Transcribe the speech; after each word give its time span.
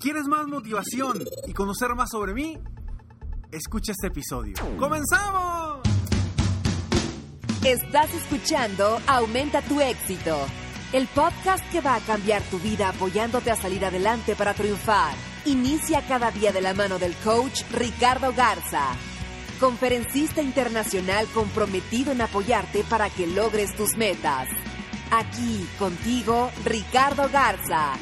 ¿Quieres 0.00 0.24
más 0.28 0.46
motivación 0.46 1.22
y 1.46 1.52
conocer 1.52 1.94
más 1.94 2.08
sobre 2.10 2.32
mí? 2.32 2.58
Escucha 3.52 3.92
este 3.92 4.06
episodio. 4.06 4.54
¡Comenzamos! 4.78 5.80
Estás 7.62 8.14
escuchando 8.14 8.98
Aumenta 9.06 9.60
tu 9.60 9.78
éxito, 9.78 10.38
el 10.94 11.06
podcast 11.08 11.62
que 11.70 11.82
va 11.82 11.96
a 11.96 12.00
cambiar 12.00 12.40
tu 12.44 12.58
vida 12.60 12.88
apoyándote 12.88 13.50
a 13.50 13.56
salir 13.56 13.84
adelante 13.84 14.34
para 14.34 14.54
triunfar. 14.54 15.12
Inicia 15.44 16.00
cada 16.08 16.30
día 16.30 16.50
de 16.50 16.62
la 16.62 16.72
mano 16.72 16.98
del 16.98 17.14
coach 17.16 17.60
Ricardo 17.70 18.32
Garza, 18.32 18.96
conferencista 19.60 20.40
internacional 20.40 21.26
comprometido 21.34 22.12
en 22.12 22.22
apoyarte 22.22 22.84
para 22.84 23.10
que 23.10 23.26
logres 23.26 23.76
tus 23.76 23.98
metas. 23.98 24.48
Aquí 25.10 25.68
contigo, 25.78 26.50
Ricardo 26.64 27.28
Garza 27.30 27.98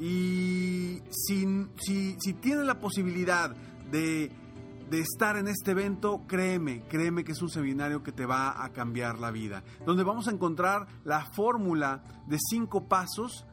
Y 0.00 1.02
si, 1.10 1.66
si, 1.76 2.16
si 2.18 2.32
tienes 2.32 2.64
la 2.64 2.80
posibilidad 2.80 3.54
de 3.90 4.32
de 4.90 5.00
estar 5.00 5.36
en 5.36 5.48
este 5.48 5.72
evento, 5.72 6.22
créeme, 6.26 6.82
créeme 6.88 7.24
que 7.24 7.32
es 7.32 7.42
un 7.42 7.50
seminario 7.50 8.02
que 8.02 8.12
te 8.12 8.26
va 8.26 8.64
a 8.64 8.72
cambiar 8.72 9.18
la 9.18 9.30
vida, 9.30 9.64
donde 9.86 10.04
vamos 10.04 10.28
a 10.28 10.30
encontrar 10.30 10.86
la 11.04 11.24
fórmula 11.24 12.02
de 12.26 12.38
cinco 12.38 12.88
pasos 12.88 13.46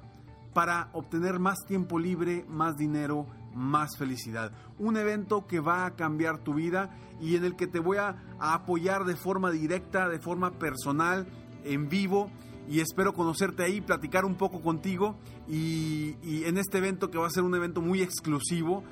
para 0.53 0.89
obtener 0.93 1.39
más 1.39 1.59
tiempo 1.65 1.97
libre, 1.97 2.45
más 2.47 2.75
dinero, 2.75 3.27
más 3.53 3.97
felicidad. 3.97 4.51
Un 4.79 4.97
evento 4.97 5.47
que 5.47 5.59
va 5.59 5.85
a 5.85 5.95
cambiar 5.95 6.39
tu 6.39 6.53
vida 6.53 6.89
y 7.19 7.35
en 7.35 7.45
el 7.45 7.55
que 7.55 7.67
te 7.67 7.79
voy 7.79 7.97
a, 7.97 8.17
apoyar 8.39 9.05
de 9.05 9.15
forma 9.15 9.51
directa, 9.51 10.09
de 10.09 10.19
forma 10.19 10.51
personal, 10.51 11.27
en 11.63 11.89
vivo. 11.89 12.31
Y 12.67 12.79
espero 12.79 13.13
conocerte 13.13 13.63
ahí, 13.63 13.81
platicar 13.81 14.23
un 14.23 14.35
poco 14.35 14.61
contigo 14.61 15.17
y, 15.47 16.15
en 16.45 16.57
este 16.57 16.77
evento 16.77 17.11
que 17.11 17.17
va 17.17 17.27
a 17.27 17.31
ser 17.31 17.43
un 17.43 17.55
evento 17.55 17.81
muy 17.81 18.01
exclusivo, 18.01 18.83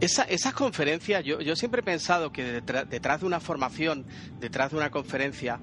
Esa, 0.00 0.24
esas 0.24 0.54
conferencias, 0.54 1.24
yo, 1.24 1.40
yo 1.40 1.54
siempre 1.56 1.80
he 1.80 1.84
pensado 1.84 2.32
que 2.32 2.42
detrás, 2.42 3.20
de 3.20 3.26
una 3.26 3.38
formación, 3.38 4.06
detrás 4.40 4.70
de 4.70 4.78
una 4.78 4.90
conferencia, 4.90 5.60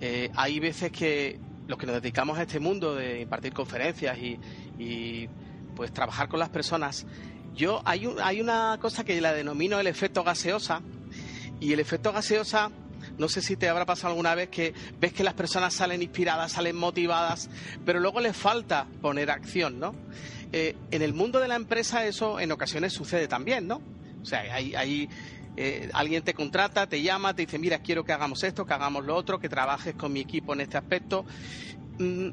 eh, 0.00 0.30
hay 0.34 0.60
veces 0.60 0.90
que 0.92 1.38
los 1.68 1.78
que 1.78 1.86
nos 1.86 2.00
dedicamos 2.00 2.38
a 2.38 2.42
este 2.42 2.60
mundo 2.60 2.94
de 2.94 3.22
impartir 3.22 3.52
conferencias 3.52 4.18
y, 4.18 4.38
y 4.78 5.28
pues 5.76 5.92
trabajar 5.92 6.28
con 6.28 6.40
las 6.40 6.48
personas, 6.48 7.06
yo 7.54 7.82
hay, 7.84 8.08
hay 8.22 8.40
una 8.40 8.78
cosa 8.80 9.04
que 9.04 9.20
la 9.20 9.32
denomino 9.32 9.78
el 9.78 9.86
efecto 9.86 10.24
gaseosa, 10.24 10.82
y 11.60 11.72
el 11.72 11.80
efecto 11.80 12.12
gaseosa 12.12 12.70
no 13.18 13.28
sé 13.28 13.40
si 13.40 13.56
te 13.56 13.68
habrá 13.68 13.86
pasado 13.86 14.08
alguna 14.08 14.34
vez 14.34 14.48
que 14.48 14.74
ves 15.00 15.12
que 15.12 15.24
las 15.24 15.34
personas 15.34 15.72
salen 15.74 16.02
inspiradas, 16.02 16.52
salen 16.52 16.76
motivadas, 16.76 17.48
pero 17.84 18.00
luego 18.00 18.20
les 18.20 18.36
falta 18.36 18.86
poner 19.00 19.30
acción, 19.30 19.78
¿no? 19.78 19.94
Eh, 20.52 20.76
en 20.90 21.02
el 21.02 21.14
mundo 21.14 21.40
de 21.40 21.48
la 21.48 21.56
empresa 21.56 22.06
eso 22.06 22.40
en 22.40 22.52
ocasiones 22.52 22.92
sucede 22.92 23.28
también, 23.28 23.66
¿no? 23.66 23.80
O 24.22 24.24
sea, 24.24 24.40
hay, 24.40 24.74
hay 24.74 25.08
eh, 25.56 25.88
alguien 25.94 26.22
te 26.22 26.34
contrata, 26.34 26.86
te 26.86 27.00
llama, 27.00 27.34
te 27.34 27.42
dice, 27.42 27.58
mira, 27.58 27.78
quiero 27.78 28.04
que 28.04 28.12
hagamos 28.12 28.42
esto, 28.44 28.66
que 28.66 28.74
hagamos 28.74 29.04
lo 29.04 29.14
otro, 29.14 29.38
que 29.38 29.48
trabajes 29.48 29.94
con 29.94 30.12
mi 30.12 30.20
equipo 30.20 30.52
en 30.52 30.60
este 30.60 30.76
aspecto. 30.76 31.24
Mm, 31.98 32.28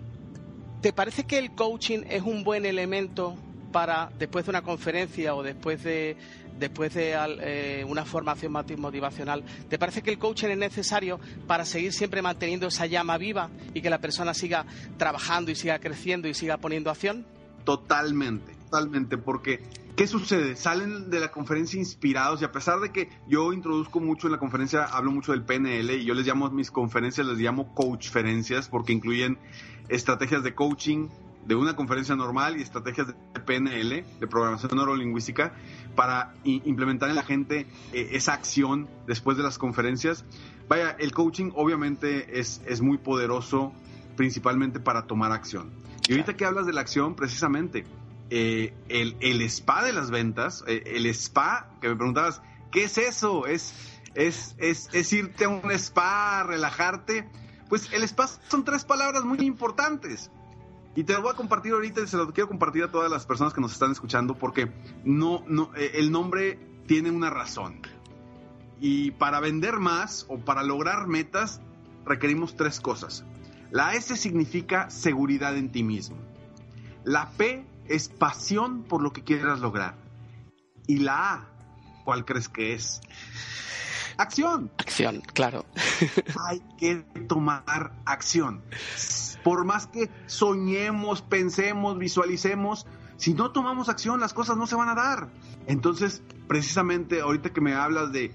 ¿Te 0.84 0.92
parece 0.92 1.24
que 1.24 1.38
el 1.40 1.56
coaching 1.56 2.00
es 2.10 2.24
un 2.24 2.44
buen 2.44 2.66
elemento 2.66 3.38
para, 3.72 4.12
después 4.20 4.44
de 4.44 4.50
una 4.50 4.64
conferencia 4.64 5.34
o 5.34 5.42
después 5.42 5.82
de, 5.82 6.18
después 6.60 6.94
de 6.94 7.16
eh, 7.40 7.86
una 7.88 8.04
formación 8.04 8.52
motivacional, 8.52 9.46
¿te 9.70 9.80
parece 9.80 10.02
que 10.02 10.12
el 10.12 10.20
coaching 10.20 10.50
es 10.50 10.58
necesario 10.58 11.22
para 11.48 11.64
seguir 11.64 11.94
siempre 11.94 12.22
manteniendo 12.22 12.68
esa 12.68 12.86
llama 12.86 13.18
viva 13.18 13.50
y 13.74 13.82
que 13.82 13.90
la 13.90 14.00
persona 14.00 14.34
siga 14.34 14.66
trabajando 14.98 15.52
y 15.52 15.56
siga 15.56 15.80
creciendo 15.80 16.28
y 16.28 16.34
siga 16.34 16.58
poniendo 16.58 16.92
acción? 16.92 17.26
Totalmente, 17.64 18.54
totalmente, 18.66 19.18
porque 19.18 19.64
¿qué 19.96 20.08
sucede? 20.08 20.56
Salen 20.56 21.10
de 21.10 21.20
la 21.20 21.32
conferencia 21.32 21.80
inspirados 21.80 22.42
y 22.42 22.46
a 22.46 22.52
pesar 22.52 22.80
de 22.80 22.92
que 22.92 23.10
yo 23.28 23.54
introduzco 23.54 24.00
mucho 24.00 24.28
en 24.28 24.34
la 24.34 24.40
conferencia, 24.40 24.84
hablo 24.86 25.12
mucho 25.12 25.32
del 25.32 25.44
PNL 25.44 25.92
y 25.92 26.06
yo 26.06 26.14
les 26.14 26.26
llamo 26.26 26.50
mis 26.50 26.72
conferencias, 26.72 27.28
les 27.28 27.38
llamo 27.38 27.74
coachferencias 27.74 28.70
porque 28.70 28.94
incluyen 28.94 29.38
estrategias 29.90 30.44
de 30.44 30.56
coaching 30.56 31.10
de 31.46 31.56
una 31.56 31.76
conferencia 31.76 32.16
normal 32.16 32.58
y 32.58 32.62
estrategias 32.62 33.08
de 33.08 33.14
PNL, 33.42 34.06
de 34.20 34.28
programación 34.28 34.72
neurolingüística, 34.76 35.54
para 35.96 36.34
implementar 36.44 37.10
en 37.10 37.16
la 37.16 37.24
gente 37.24 37.68
eh, 37.92 38.10
esa 38.14 38.34
acción 38.34 38.88
después 39.08 39.38
de 39.38 39.44
las 39.44 39.58
conferencias. 39.58 40.24
Vaya, 40.70 40.92
el 40.92 41.12
coaching 41.12 41.52
obviamente 41.56 42.40
es, 42.40 42.62
es 42.66 42.82
muy 42.82 42.98
poderoso, 42.98 43.74
principalmente 44.16 44.80
para 44.80 45.06
tomar 45.06 45.34
acción. 45.34 45.72
Y 46.08 46.14
ahorita 46.14 46.36
que 46.36 46.46
hablas 46.46 46.66
de 46.66 46.74
la 46.74 46.82
acción, 46.82 47.16
precisamente, 47.16 47.86
eh, 48.30 48.74
el, 48.90 49.42
spa 49.44 49.84
de 49.84 49.94
las 49.94 50.12
ventas, 50.12 50.64
eh, 50.68 50.84
el 50.86 51.06
spa, 51.08 51.70
que 51.82 51.90
me 51.90 51.96
preguntabas, 51.96 52.42
¿qué 52.72 52.86
es 52.86 52.98
eso? 52.98 53.46
¿Es, 53.46 53.74
es, 54.16 54.56
es, 54.58 54.90
es 54.94 55.14
irte 55.14 55.46
a 55.46 55.50
un 55.50 55.72
spa, 55.72 56.44
relajarte? 56.44 57.30
Pues 57.70 57.92
el 57.94 58.04
spa 58.04 58.28
son 58.28 58.64
tres 58.64 58.86
palabras 58.86 59.24
muy 59.24 59.40
importantes. 59.40 60.32
Y 60.96 61.04
te 61.06 61.14
lo 61.14 61.24
voy 61.24 61.32
a 61.32 61.36
compartir 61.36 61.74
ahorita 61.74 62.02
y 62.02 62.08
se 62.08 62.18
lo 62.18 62.32
quiero 62.32 62.48
compartir 62.48 62.84
a 62.84 62.92
todas 62.92 63.10
las 63.10 63.26
personas 63.26 63.54
que 63.54 63.62
nos 63.62 63.74
están 63.74 63.92
escuchando 63.92 64.36
porque 64.38 64.72
no, 65.04 65.44
no, 65.48 65.72
eh, 65.76 65.94
el 65.96 66.12
nombre 66.12 66.60
tiene 66.86 67.10
una 67.10 67.30
razón. 67.30 67.82
Y 68.80 69.12
para 69.12 69.40
vender 69.40 69.78
más 69.78 70.26
o 70.30 70.38
para 70.40 70.62
lograr 70.62 71.08
metas 71.08 71.62
requerimos 72.06 72.56
tres 72.56 72.80
cosas. 72.80 73.26
La 73.72 73.96
S 73.96 74.16
significa 74.18 74.90
seguridad 74.92 75.58
en 75.58 75.72
ti 75.72 75.82
mismo. 75.82 76.18
La 77.04 77.32
P 77.32 77.66
es 77.88 78.10
pasión 78.10 78.84
por 78.84 79.02
lo 79.02 79.14
que 79.14 79.24
quieras 79.24 79.60
lograr. 79.60 79.96
Y 80.88 80.98
la 80.98 81.34
A, 81.34 81.48
¿cuál 82.04 82.26
crees 82.26 82.50
que 82.50 82.74
es? 82.74 83.02
Acción. 84.18 84.72
Acción, 84.78 85.22
claro. 85.34 85.66
Hay 86.48 86.62
que 86.78 87.06
tomar 87.28 87.94
acción. 88.06 88.62
Por 89.44 89.66
más 89.66 89.88
que 89.88 90.10
soñemos, 90.28 91.22
pensemos, 91.22 91.98
visualicemos, 91.98 92.86
si 93.18 93.34
no 93.34 93.52
tomamos 93.52 93.90
acción, 93.90 94.20
las 94.20 94.34
cosas 94.34 94.58
no 94.58 94.68
se 94.68 94.76
van 94.76 94.90
a 94.90 94.96
dar. 94.96 95.30
Entonces, 95.68 96.22
precisamente 96.48 97.22
ahorita 97.22 97.52
que 97.52 97.62
me 97.62 97.74
hablas 97.74 98.12
de 98.12 98.32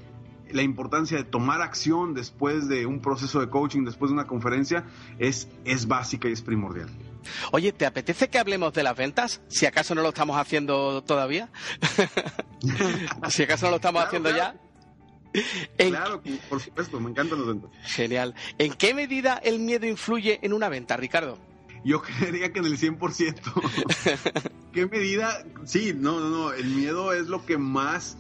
la 0.53 0.63
importancia 0.63 1.17
de 1.17 1.25
tomar 1.25 1.61
acción 1.63 2.15
después 2.15 2.69
de 2.69 2.87
un 2.87 3.01
proceso 3.01 3.41
de 3.41 3.49
coaching, 3.49 3.85
después 3.85 4.11
de 4.11 4.15
una 4.15 4.27
conferencia, 4.27 4.85
es, 5.19 5.49
es 5.65 5.87
básica 5.87 6.29
y 6.29 6.33
es 6.33 6.43
primordial. 6.43 6.89
Oye, 7.53 7.73
¿te 7.73 7.87
apetece 7.87 8.29
que 8.29 8.39
hablemos 8.39 8.73
de 8.73 8.83
las 8.83 8.97
ventas? 8.97 9.41
Si 9.49 9.67
acaso 9.67 9.95
no 9.95 10.03
lo 10.03 10.09
estamos 10.11 10.37
haciendo 10.37 11.03
todavía. 11.03 11.51
si 13.29 13.43
acaso 13.43 13.67
no 13.67 13.71
lo 13.71 13.77
estamos 13.77 14.05
haciendo 14.05 14.31
ya. 14.31 14.55
Claro, 15.77 16.23
por 16.49 16.61
supuesto, 16.61 17.01
me 17.01 17.11
encantan 17.11 17.39
los 17.39 17.49
ventas. 17.49 17.71
Genial. 17.85 18.35
¿En 18.59 18.73
qué 18.75 18.95
medida 18.95 19.37
el 19.37 19.59
miedo 19.59 19.87
influye 19.87 20.39
en 20.43 20.53
una 20.53 20.69
venta, 20.69 20.97
Ricardo? 20.97 21.39
Yo 21.85 22.03
creería 22.19 22.53
que 22.53 22.61
en 22.61 22.67
el 22.67 22.79
100%. 22.79 24.53
¿Qué 24.73 24.87
medida? 24.87 25.45
Sí, 25.65 25.93
no, 25.95 26.21
no, 26.21 26.29
no. 26.29 26.53
El 26.53 26.67
miedo 26.67 27.13
es 27.13 27.27
lo 27.27 27.45
que 27.45 27.59
más 27.59 28.17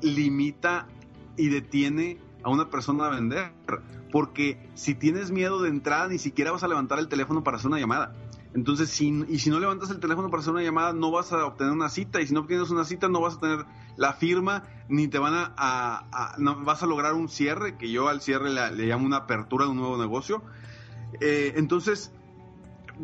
limita 0.00 0.88
y 1.36 1.48
detiene 1.48 2.18
a 2.42 2.50
una 2.50 2.70
persona 2.70 3.06
a 3.06 3.10
vender. 3.10 3.52
Porque 4.10 4.68
si 4.74 4.94
tienes 4.94 5.30
miedo 5.30 5.62
de 5.62 5.70
entrada, 5.70 6.08
ni 6.08 6.18
siquiera 6.18 6.52
vas 6.52 6.62
a 6.62 6.68
levantar 6.68 6.98
el 6.98 7.08
teléfono 7.08 7.42
para 7.42 7.56
hacer 7.56 7.68
una 7.68 7.80
llamada. 7.80 8.14
Entonces, 8.54 8.90
si, 8.90 9.24
y 9.28 9.38
si 9.38 9.48
no 9.48 9.58
levantas 9.58 9.90
el 9.90 9.98
teléfono 9.98 10.28
para 10.28 10.42
hacer 10.42 10.52
una 10.52 10.62
llamada, 10.62 10.92
no 10.92 11.10
vas 11.10 11.32
a 11.32 11.46
obtener 11.46 11.72
una 11.72 11.88
cita. 11.88 12.20
Y 12.20 12.26
si 12.26 12.34
no 12.34 12.40
obtienes 12.40 12.70
una 12.70 12.84
cita, 12.84 13.08
no 13.08 13.20
vas 13.20 13.36
a 13.36 13.40
tener 13.40 13.64
la 13.96 14.12
firma, 14.12 14.64
ni 14.88 15.08
te 15.08 15.18
van 15.18 15.32
a, 15.34 16.36
vas 16.64 16.82
a 16.82 16.86
lograr 16.86 17.14
un 17.14 17.28
cierre, 17.28 17.76
que 17.78 17.90
yo 17.90 18.08
al 18.08 18.20
cierre 18.20 18.50
le, 18.50 18.86
llamo 18.86 19.06
una 19.06 19.18
apertura 19.18 19.64
de 19.64 19.70
un 19.70 19.78
nuevo 19.78 19.96
negocio. 19.96 20.42
Eh, 21.20 21.54
entonces, 21.56 22.12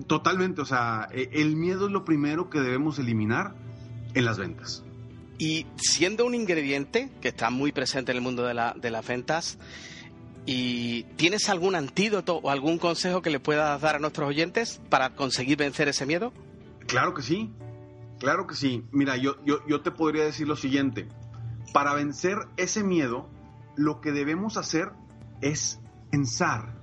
totalmente, 0.07 0.61
o 0.61 0.67
sea, 0.67 1.09
e, 1.13 1.31
el 1.33 1.57
miedo 1.57 1.87
es 1.87 1.93
lo 1.93 2.05
primero 2.05 2.51
que 2.51 2.61
debemos 2.61 2.99
eliminar 2.99 3.55
en 4.15 4.25
las 4.25 4.39
ventas. 4.39 4.85
Y 5.39 5.67
siendo 5.77 6.27
un 6.27 6.35
ingrediente 6.35 7.11
que 7.21 7.29
está 7.29 7.51
muy 7.51 7.71
presente 7.71 8.11
en 8.11 8.17
el 8.17 8.23
mundo 8.23 8.45
de, 8.45 8.55
la, 8.55 8.75
de 8.77 8.91
las 8.91 9.07
ventas, 9.07 9.59
¿y 10.47 11.05
tienes 11.17 11.49
algún 11.49 11.77
antídoto 11.77 12.39
o 12.39 12.51
algún 12.51 12.79
consejo 12.79 13.23
que 13.23 13.31
le 13.31 13.39
puedas 13.39 13.81
dar 13.81 13.97
a 13.97 13.99
nuestros 14.01 14.29
oyentes 14.29 14.81
para 14.89 15.15
conseguir 15.15 15.57
vencer 15.57 15.89
ese 15.89 16.07
miedo? 16.07 16.33
Claro 16.89 17.15
que 17.15 17.23
sí, 17.23 17.53
claro 18.19 18.47
que 18.47 18.57
sí. 18.57 18.85
Mira, 18.91 19.17
yo, 19.17 19.37
yo, 19.45 19.65
yo 19.69 19.81
te 19.83 19.93
podría 19.93 20.25
decir 20.25 20.49
lo 20.49 20.57
siguiente. 20.57 21.07
Para 21.73 21.95
vencer 21.95 22.39
ese 22.57 22.83
miedo, 22.83 23.29
lo 23.77 24.01
que 24.01 24.11
debemos 24.11 24.57
hacer 24.57 24.91
es 25.41 25.79
pensar 26.11 26.75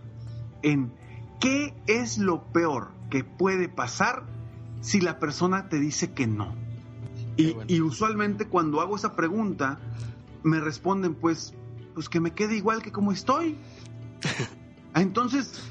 en 0.61 0.93
qué 1.41 1.73
es 1.87 2.17
lo 2.17 2.45
peor 2.53 2.91
que 3.09 3.23
puede 3.23 3.67
pasar 3.67 4.23
si 4.81 5.01
la 5.01 5.19
persona 5.19 5.67
te 5.67 5.79
dice 5.79 6.13
que 6.13 6.27
no. 6.27 6.64
Y, 7.37 7.81
usualmente 7.81 8.47
cuando 8.47 8.81
hago 8.81 8.95
esa 8.95 9.15
pregunta, 9.15 9.79
me 10.43 10.59
responden, 10.59 11.15
pues, 11.15 11.53
pues 11.93 12.07
que 12.07 12.19
me 12.19 12.33
quede 12.33 12.55
igual 12.55 12.81
que 12.81 12.91
como 12.91 13.11
estoy. 13.11 13.57
entonces, 14.95 15.61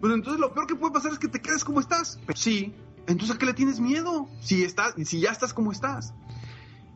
pues 0.00 0.12
entonces 0.14 0.40
lo 0.40 0.54
peor 0.54 0.66
que 0.66 0.74
puede 0.74 0.92
pasar 0.92 1.12
es 1.12 1.18
que 1.18 1.28
te 1.28 1.40
quedes 1.40 1.64
como 1.64 1.80
estás. 1.80 2.18
sí, 2.34 2.74
entonces 3.06 3.36
¿a 3.36 3.38
qué 3.38 3.46
le 3.46 3.54
tienes 3.54 3.80
miedo? 3.80 4.28
Si, 4.40 4.62
estás, 4.62 4.94
si 5.04 5.20
ya 5.20 5.30
estás 5.30 5.52
como 5.52 5.72
estás. 5.72 6.14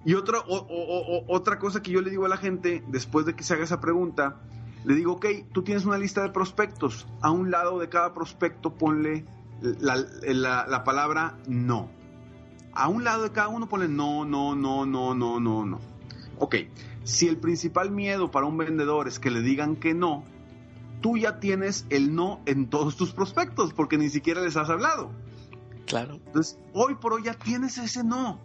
Y 0.07 0.15
otra, 0.15 0.39
otra 0.47 1.59
cosa 1.59 1.83
que 1.83 1.91
yo 1.91 2.03
le 2.03 2.11
digo 2.11 2.27
a 2.27 2.29
la 2.29 2.37
gente 2.37 2.85
después 2.89 3.25
de 3.25 3.35
que 3.35 3.43
se 3.43 3.55
haga 3.55 3.65
esa 3.65 3.81
pregunta, 3.81 4.43
le 4.85 4.95
digo, 4.95 5.13
ok, 5.13 5.27
tú 5.53 5.63
tienes 5.63 5.87
una 5.87 5.97
lista 5.97 6.23
de 6.23 6.29
prospectos. 6.29 7.07
A 7.23 7.31
un 7.31 7.51
lado 7.51 7.79
de 7.79 7.89
cada 7.89 8.13
prospecto 8.13 8.75
ponle 8.75 9.25
la, 9.63 9.97
la 10.69 10.85
palabra 10.85 11.39
no 11.47 11.89
a 12.75 12.89
un 12.89 13.05
lado 13.05 13.23
de 13.25 13.33
cada 13.33 13.49
uno 13.49 13.69
ponle 13.69 13.89
no, 13.89 14.25
no, 14.25 14.55
no, 14.55 14.87
no, 14.87 15.15
no, 15.15 15.41
no, 15.41 15.65
no. 15.65 15.81
Ok, 16.39 16.57
si 17.05 17.29
el 17.29 17.37
principal 17.37 17.91
miedo 17.91 18.31
para 18.31 18.47
un 18.47 18.57
vendedor 18.57 19.09
es 19.09 19.19
que 19.19 19.31
le 19.31 19.41
digan 19.41 19.77
que 19.77 19.95
no, 19.95 20.25
tú 21.01 21.17
ya 21.17 21.39
tienes 21.39 21.87
el 21.91 22.15
no 22.15 22.41
en 22.47 22.69
todos 22.69 22.97
tus 22.97 23.13
prospectos 23.13 23.73
porque 23.73 23.99
ni 23.99 24.09
siquiera 24.09 24.41
les 24.41 24.57
has 24.57 24.71
hablado. 24.71 25.11
Claro. 25.87 26.15
Entonces, 26.27 26.59
hoy 26.73 26.95
por 26.95 27.13
hoy 27.13 27.25
ya 27.25 27.35
tienes 27.35 27.79
ese 27.79 28.03
no. 28.03 28.41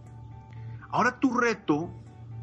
Ahora 0.89 1.19
tu 1.19 1.33
reto 1.33 1.89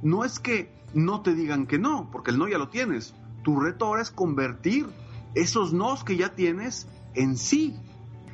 no 0.03 0.25
es 0.25 0.39
que 0.39 0.73
no 0.95 1.21
te 1.21 1.35
digan 1.35 1.67
que 1.67 1.79
no, 1.79 2.09
porque 2.11 2.31
el 2.31 2.39
no 2.39 2.49
ya 2.49 2.59
lo 2.59 2.69
tienes. 2.69 3.15
Tu 3.43 3.61
reto 3.61 3.87
ahora 3.87 4.03
es 4.03 4.11
convertir 4.11 4.87
esos 5.35 5.73
nos 5.73 6.03
que 6.03 6.17
ya 6.17 6.35
tienes 6.35 6.89
en 7.15 7.37
sí. 7.37 7.77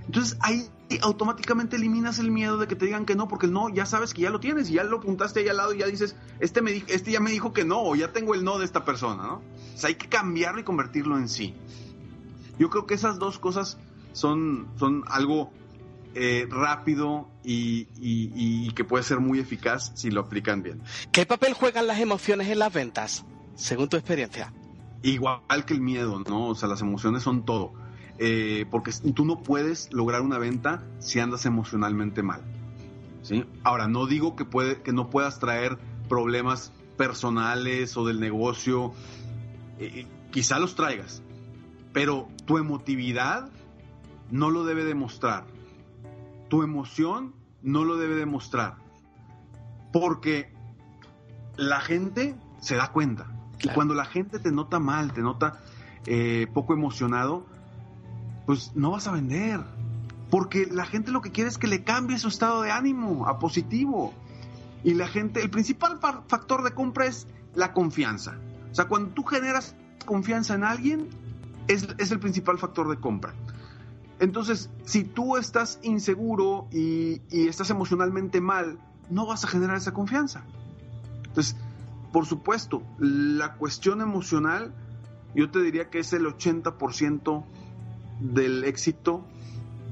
Entonces 0.07 0.39
ahí 0.41 0.69
automáticamente 1.03 1.77
eliminas 1.77 2.19
el 2.19 2.31
miedo 2.31 2.59
de 2.59 2.67
que 2.67 2.77
te 2.77 2.87
digan 2.87 3.07
que 3.07 3.15
no, 3.15 3.29
porque 3.29 3.47
el 3.47 3.53
no 3.53 3.69
ya 3.69 3.87
sabes 3.87 4.15
que 4.15 4.23
ya 4.23 4.31
lo 4.31 4.41
tienes, 4.41 4.71
y 4.71 4.75
ya 4.75 4.85
lo 4.85 4.99
apuntaste 4.99 5.41
ahí 5.41 5.49
al 5.49 5.57
lado 5.57 5.73
y 5.73 5.79
ya 5.79 5.87
dices, 5.87 6.17
este, 6.41 6.63
me 6.63 6.85
este 6.89 7.13
ya 7.13 7.21
me 7.21 7.31
dijo 7.31 7.53
que 7.53 7.65
no, 7.65 7.83
o 7.83 7.95
ya 7.95 8.13
tengo 8.13 8.35
el 8.35 8.45
no 8.45 8.59
de 8.59 8.65
esta 8.65 8.85
persona, 8.85 9.23
¿no? 9.23 9.35
O 9.37 9.79
sea, 9.79 9.89
hay 9.89 9.95
que 9.95 10.09
cambiarlo 10.09 10.61
y 10.61 10.65
convertirlo 10.65 11.17
en 11.17 11.29
sí. 11.29 11.55
Yo 12.59 12.71
creo 12.71 12.87
que 12.87 12.95
esas 12.95 13.19
dos 13.19 13.39
cosas 13.39 13.79
son, 14.13 14.69
son 14.77 15.05
algo 15.09 15.51
eh, 16.15 16.47
rápido 16.51 17.29
y, 17.43 17.89
y, 17.97 18.71
que 18.73 18.85
puede 18.85 19.03
ser 19.03 19.21
muy 19.21 19.39
eficaz 19.39 19.93
si 19.95 20.11
lo 20.11 20.21
aplican 20.21 20.63
bien. 20.63 20.83
¿Qué 21.11 21.27
papel 21.27 21.55
juegan 21.55 21.87
las 21.87 22.01
emociones 22.01 22.49
en 22.49 22.59
las 22.59 22.73
ventas, 22.73 23.25
según 23.55 23.89
tu 23.89 23.97
experiencia? 23.97 24.53
Igual 25.03 25.41
que 25.67 25.75
el 25.75 25.81
miedo, 25.81 26.23
¿no? 26.29 26.49
O 26.49 26.55
sea, 26.55 26.69
las 26.69 26.83
emociones 26.83 27.23
son 27.23 27.45
todo 27.45 27.82
eh, 28.25 28.67
porque 28.71 28.93
tú 29.17 29.25
no 29.25 29.43
puedes 29.43 29.93
lograr 29.93 30.21
una 30.21 30.39
venta 30.39 30.85
si 31.01 31.19
andas 31.19 31.45
emocionalmente 31.45 32.23
mal. 32.23 32.41
¿sí? 33.23 33.45
Ahora, 33.65 33.89
no 33.89 34.07
digo 34.07 34.37
que, 34.37 34.45
puede, 34.45 34.81
que 34.81 34.93
no 34.93 35.11
puedas 35.11 35.41
traer 35.41 35.77
problemas 36.09 36.71
personales 36.97 37.97
o 37.97 38.07
del 38.07 38.21
negocio, 38.21 38.93
eh, 39.81 40.07
quizá 40.31 40.61
los 40.61 40.77
traigas, 40.77 41.21
pero 41.93 42.29
tu 42.47 42.59
emotividad 42.59 43.51
no 44.31 44.51
lo 44.51 44.63
debe 44.63 44.85
demostrar. 44.85 45.45
Tu 46.49 46.63
emoción 46.63 47.35
no 47.61 47.83
lo 47.83 47.97
debe 47.97 48.15
demostrar. 48.15 48.77
Porque 49.93 50.53
la 51.57 51.81
gente 51.81 52.37
se 52.61 52.77
da 52.77 52.93
cuenta. 52.93 53.27
Y 53.61 53.69
cuando 53.71 53.95
la 53.95 54.05
gente 54.05 54.39
te 54.39 54.53
nota 54.53 54.79
mal, 54.79 55.13
te 55.13 55.23
nota 55.23 55.61
eh, 56.07 56.47
poco 56.55 56.73
emocionado, 56.73 57.47
pues 58.47 58.73
no 58.75 58.91
vas 58.91 59.07
a 59.07 59.13
vender. 59.13 59.61
Porque 60.31 60.67
la 60.67 60.87
gente 60.87 61.11
lo 61.11 61.21
que 61.21 61.31
quiere 61.31 61.51
es 61.51 61.59
que 61.59 61.67
le 61.67 61.85
cambie 61.85 62.19
su 62.19 62.29
estado 62.29 62.63
de 62.63 62.71
ánimo 62.71 63.27
a 63.29 63.39
positivo. 63.39 64.15
Y 64.83 64.95
la 64.95 65.07
gente, 65.07 65.43
el 65.43 65.51
principal 65.51 65.99
factor 66.01 66.65
de 66.65 66.73
compra 66.73 67.07
es 67.07 67.27
la 67.55 67.73
confianza. 67.73 68.37
O 68.71 68.75
sea, 68.75 68.87
cuando 68.87 69.11
tú 69.11 69.25
generas 69.25 69.77
confianza 70.07 70.55
en 70.55 70.65
alguien, 70.65 71.09
es, 71.69 72.11
el 72.11 72.19
principal 72.19 72.59
factor 72.59 72.89
de 72.89 72.97
compra. 72.97 73.35
Entonces, 74.19 74.71
si 74.85 75.05
tú 75.05 75.37
estás 75.37 75.79
inseguro 75.83 76.69
y, 76.73 77.21
y, 77.31 77.49
estás 77.49 77.71
emocionalmente 77.71 78.41
mal, 78.41 78.79
no 79.11 79.27
vas 79.27 79.45
a 79.45 79.49
generar 79.49 79.77
esa 79.77 79.93
confianza. 79.93 80.45
Entonces, 81.27 81.57
por 82.13 82.27
supuesto, 82.27 82.83
la 82.99 83.55
cuestión 83.55 84.01
emocional, 84.01 84.73
yo 85.35 85.51
te 85.51 85.61
diría 85.63 85.91
que 85.91 85.99
es 85.99 86.13
el 86.13 86.25
80% 86.27 87.45
del 88.23 88.65
éxito 88.65 89.25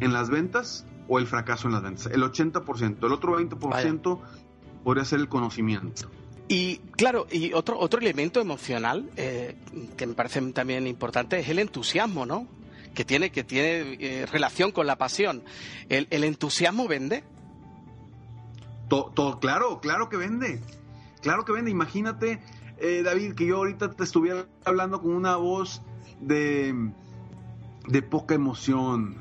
en 0.01 0.13
las 0.13 0.31
ventas 0.31 0.87
o 1.09 1.19
el 1.19 1.27
fracaso 1.27 1.69
en 1.69 1.75
las 1.75 1.83
ventas. 1.83 2.07
El 2.07 2.23
80%. 2.23 3.05
El 3.05 3.13
otro 3.13 3.39
20% 3.39 4.19
podría 4.85 5.05
ser 5.05 5.21
el 5.21 5.29
conocimiento. 5.29 6.09
Y 6.49 6.79
claro, 6.97 7.27
y 7.31 7.53
otro, 7.53 7.79
otro 7.79 8.01
elemento 8.01 8.41
emocional 8.41 9.09
eh, 9.17 9.57
que 9.97 10.07
me 10.07 10.15
parece 10.15 10.41
también 10.53 10.87
importante 10.87 11.39
es 11.39 11.49
el 11.49 11.59
entusiasmo, 11.61 12.27
¿no? 12.27 12.47
Que 12.95 13.05
tiene, 13.05 13.31
que 13.31 13.45
tiene 13.45 13.97
eh, 14.01 14.27
relación 14.27 14.73
con 14.73 14.87
la 14.87 14.97
pasión. 14.97 15.45
¿El, 15.89 16.25
entusiasmo 16.25 16.89
vende? 16.89 17.23
Todo, 18.89 19.39
claro, 19.39 19.81
claro 19.81 20.09
que 20.09 20.17
vende. 20.17 20.61
Claro 21.23 21.45
que 21.45 21.53
vende. 21.53 21.71
Imagínate, 21.71 22.41
eh, 22.79 23.03
David, 23.05 23.35
que 23.35 23.47
yo 23.47 23.59
ahorita 23.59 23.93
te 23.93 24.03
estuviera 24.03 24.47
hablando 24.65 25.01
con 25.01 25.13
una 25.13 25.37
voz 25.37 25.83
de, 26.21 26.75
de 27.91 28.03
poca 28.03 28.35
emoción, 28.35 29.17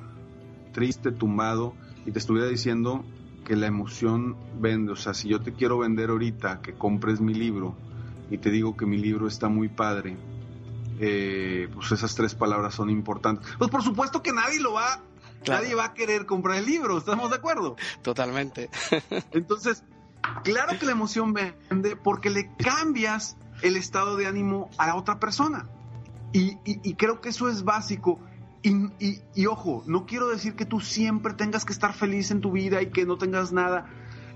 triste, 0.73 1.11
tumbado, 1.11 1.73
y 2.05 2.11
te 2.11 2.19
estuviera 2.19 2.47
diciendo 2.47 3.03
que 3.45 3.55
la 3.55 3.67
emoción 3.67 4.37
vende. 4.59 4.91
O 4.91 4.95
sea, 4.95 5.13
si 5.13 5.27
yo 5.27 5.41
te 5.41 5.53
quiero 5.53 5.79
vender 5.79 6.11
ahorita 6.11 6.61
que 6.61 6.73
compres 6.73 7.19
mi 7.19 7.33
libro 7.33 7.75
y 8.29 8.37
te 8.37 8.51
digo 8.51 8.77
que 8.77 8.85
mi 8.85 8.97
libro 8.97 9.27
está 9.27 9.49
muy 9.49 9.69
padre, 9.69 10.17
eh, 10.99 11.67
pues 11.73 11.91
esas 11.91 12.13
tres 12.13 12.35
palabras 12.35 12.75
son 12.75 12.89
importantes. 12.89 13.47
Pues 13.57 13.71
por 13.71 13.81
supuesto 13.81 14.21
que 14.21 14.31
nadie 14.33 14.59
lo 14.59 14.73
va, 14.73 15.01
nadie 15.47 15.73
va 15.73 15.85
a 15.85 15.93
querer 15.93 16.27
comprar 16.27 16.57
el 16.57 16.67
libro, 16.67 16.97
¿estamos 16.99 17.31
de 17.31 17.37
acuerdo? 17.37 17.75
Totalmente. 18.03 18.69
Entonces, 19.31 19.83
claro 20.43 20.77
que 20.77 20.85
la 20.85 20.91
emoción 20.91 21.33
vende 21.33 21.95
porque 21.95 22.29
le 22.29 22.55
cambias 22.55 23.35
el 23.63 23.77
estado 23.77 24.15
de 24.15 24.27
ánimo 24.27 24.69
a 24.77 24.87
la 24.87 24.95
otra 24.95 25.19
persona. 25.19 25.67
y 26.31 26.93
creo 26.93 27.19
que 27.19 27.29
eso 27.29 27.49
es 27.49 27.63
básico. 27.63 28.19
Y, 28.61 29.45
ojo, 29.45 29.83
no 29.87 30.05
quiero 30.05 30.27
decir 30.27 30.55
que 30.55 30.65
tú 30.65 30.81
siempre 30.81 31.33
tengas 31.33 31.63
que 31.63 31.71
estar 31.71 31.93
feliz 31.93 32.29
en 32.31 32.41
tu 32.41 32.51
vida 32.51 32.81
y 32.81 32.87
que 32.87 33.05
no 33.05 33.17
tengas 33.17 33.53
nada 33.53 33.89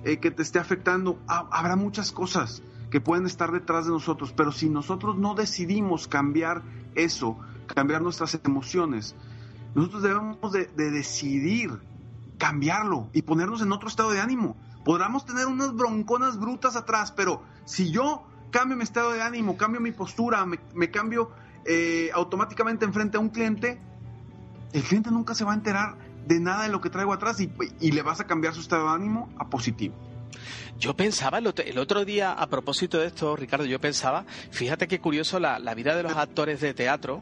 eh, 0.06 0.18
que 0.18 0.32
te 0.32 0.42
esté 0.42 0.60
afectando. 0.60 1.20
habrá 1.28 1.76
muchas 1.76 2.12
cosas 2.12 2.64
que 2.90 3.02
pueden 3.02 3.26
estar 3.26 3.52
detrás 3.52 3.86
de 3.86 3.92
nosotros, 3.92 4.34
pero 4.34 4.52
si 4.52 4.70
nosotros 4.70 5.18
no 5.18 5.34
decidimos 5.36 6.08
cambiar 6.08 6.62
eso, 6.96 7.38
cambiar 7.66 8.02
nuestras 8.02 8.40
emociones, 8.46 9.16
nosotros 9.76 10.04
debemos 10.04 10.52
de, 10.52 10.68
decidir 10.68 11.80
cambiarlo 12.38 13.10
y 13.12 13.24
ponernos 13.24 13.62
en 13.62 13.72
otro 13.72 13.88
estado 13.88 14.12
de 14.12 14.22
ánimo. 14.22 14.56
Podremos 14.86 15.26
tener 15.26 15.48
unas 15.48 15.74
bronconas 15.74 16.40
brutas 16.40 16.76
atrás, 16.76 17.12
pero 17.12 17.42
si 17.66 17.92
yo 17.92 18.28
cambio 18.52 18.78
mi 18.78 18.84
estado 18.84 19.12
de 19.12 19.22
ánimo, 19.22 19.58
cambio 19.58 19.82
mi 19.82 19.92
postura, 19.92 20.46
me, 20.46 20.92
cambio 20.92 21.32
eh, 21.66 22.12
automáticamente 22.14 22.86
enfrente 22.86 23.18
a 23.18 23.20
un 23.20 23.30
cliente, 23.30 23.82
el 24.74 24.84
cliente 24.84 25.12
nunca 25.12 25.36
se 25.36 25.46
va 25.46 25.52
a 25.52 25.56
enterar 25.56 25.96
de 26.26 26.40
nada 26.40 26.64
de 26.64 26.70
lo 26.70 26.82
que 26.82 26.90
traigo 26.90 27.14
atrás 27.14 27.40
y, 27.40 27.92
le 27.92 28.02
vas 28.02 28.20
a 28.20 28.28
cambiar 28.28 28.54
su 28.54 28.62
estado 28.62 28.88
de 28.88 28.96
ánimo 28.96 29.30
a 29.38 29.50
positivo. 29.50 29.96
Yo 30.80 30.96
pensaba 30.96 31.38
el 31.38 31.78
otro, 31.78 32.06
día, 32.06 32.34
a 32.34 32.48
propósito 32.48 33.00
de 33.00 33.08
esto, 33.08 33.36
Ricardo, 33.36 33.66
yo 33.66 33.80
pensaba, 33.80 34.26
fíjate 34.52 34.88
qué 34.88 35.00
curioso 35.00 35.40
la, 35.40 35.74
vida 35.76 35.96
de 35.96 36.04
los 36.04 36.14
actores 36.14 36.60
de 36.60 36.74
teatro. 36.74 37.22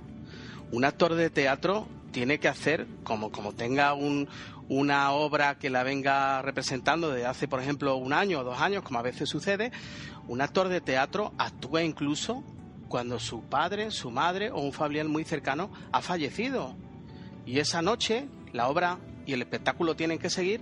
Un 0.71 0.85
actor 0.85 1.15
de 1.15 1.29
teatro 1.29 1.87
tiene 2.11 2.39
que 2.39 2.47
hacer, 2.47 2.87
como, 3.03 3.31
como 3.31 3.53
tenga 3.53 3.93
una 3.93 5.11
obra 5.11 5.57
que 5.59 5.69
la 5.69 5.83
venga 5.83 6.41
representando 6.41 7.11
desde 7.11 7.25
hace, 7.25 7.47
por 7.47 7.61
ejemplo, 7.61 7.97
un 7.97 8.13
año 8.13 8.39
o 8.39 8.43
dos 8.43 8.61
años, 8.61 8.83
como 8.83 8.99
a 8.99 9.03
veces 9.03 9.27
sucede, 9.27 9.71
un 10.27 10.39
actor 10.41 10.69
de 10.69 10.79
teatro 10.79 11.33
actúa 11.37 11.83
incluso 11.83 12.43
cuando 12.87 13.19
su 13.19 13.43
padre, 13.43 13.91
su 13.91 14.11
madre 14.11 14.51
o 14.51 14.61
un 14.61 14.73
familiar 14.73 15.07
muy 15.07 15.25
cercano 15.25 15.69
ha 15.91 16.01
fallecido. 16.01 16.75
Y 17.51 17.59
esa 17.59 17.81
noche 17.81 18.29
la 18.53 18.69
obra 18.69 18.97
y 19.25 19.33
el 19.33 19.41
espectáculo 19.41 19.93
tienen 19.93 20.19
que 20.19 20.29
seguir. 20.29 20.61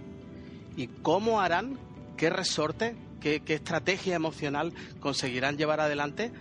¿Y 0.75 0.87
cómo 0.87 1.39
harán? 1.39 1.77
¿Qué 2.17 2.31
resorte? 2.31 2.95
¿Qué, 3.21 3.43
estrategia 3.45 4.15
emocional 4.15 4.73
conseguirán 4.99 5.55
llevar 5.55 5.81
adelante? 5.81 6.31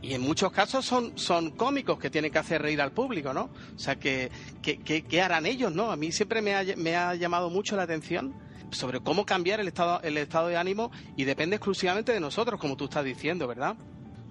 Y, 0.00 0.14
en 0.14 0.20
muchos 0.20 0.52
casos 0.52 0.84
son, 0.84 1.18
son 1.18 1.50
cómicos 1.50 1.98
que 1.98 2.10
tienen 2.10 2.30
que 2.30 2.38
hacer 2.38 2.62
reír 2.62 2.80
al 2.80 2.92
público, 2.92 3.32
¿no? 3.32 3.50
O 3.74 3.78
sea, 3.78 3.98
¿qué, 3.98 4.30
qué, 4.62 5.20
harán 5.20 5.46
ellos, 5.46 5.72
no? 5.74 5.90
A 5.90 5.96
mí 5.96 6.12
siempre 6.12 6.42
me 6.42 6.54
ha, 6.54 6.62
me 6.76 6.94
ha 6.94 7.16
llamado 7.16 7.50
mucho 7.50 7.74
la 7.74 7.82
atención 7.82 8.36
sobre 8.70 9.00
cómo 9.00 9.26
cambiar 9.26 9.58
el 9.58 9.66
estado, 9.66 10.00
el 10.02 10.16
estado 10.16 10.46
de 10.46 10.58
ánimo 10.58 10.92
y 11.16 11.24
depende 11.24 11.56
exclusivamente 11.56 12.12
de 12.12 12.20
nosotros, 12.20 12.60
como 12.60 12.76
tú 12.76 12.84
estás 12.84 13.04
diciendo, 13.04 13.48
¿verdad? 13.48 13.74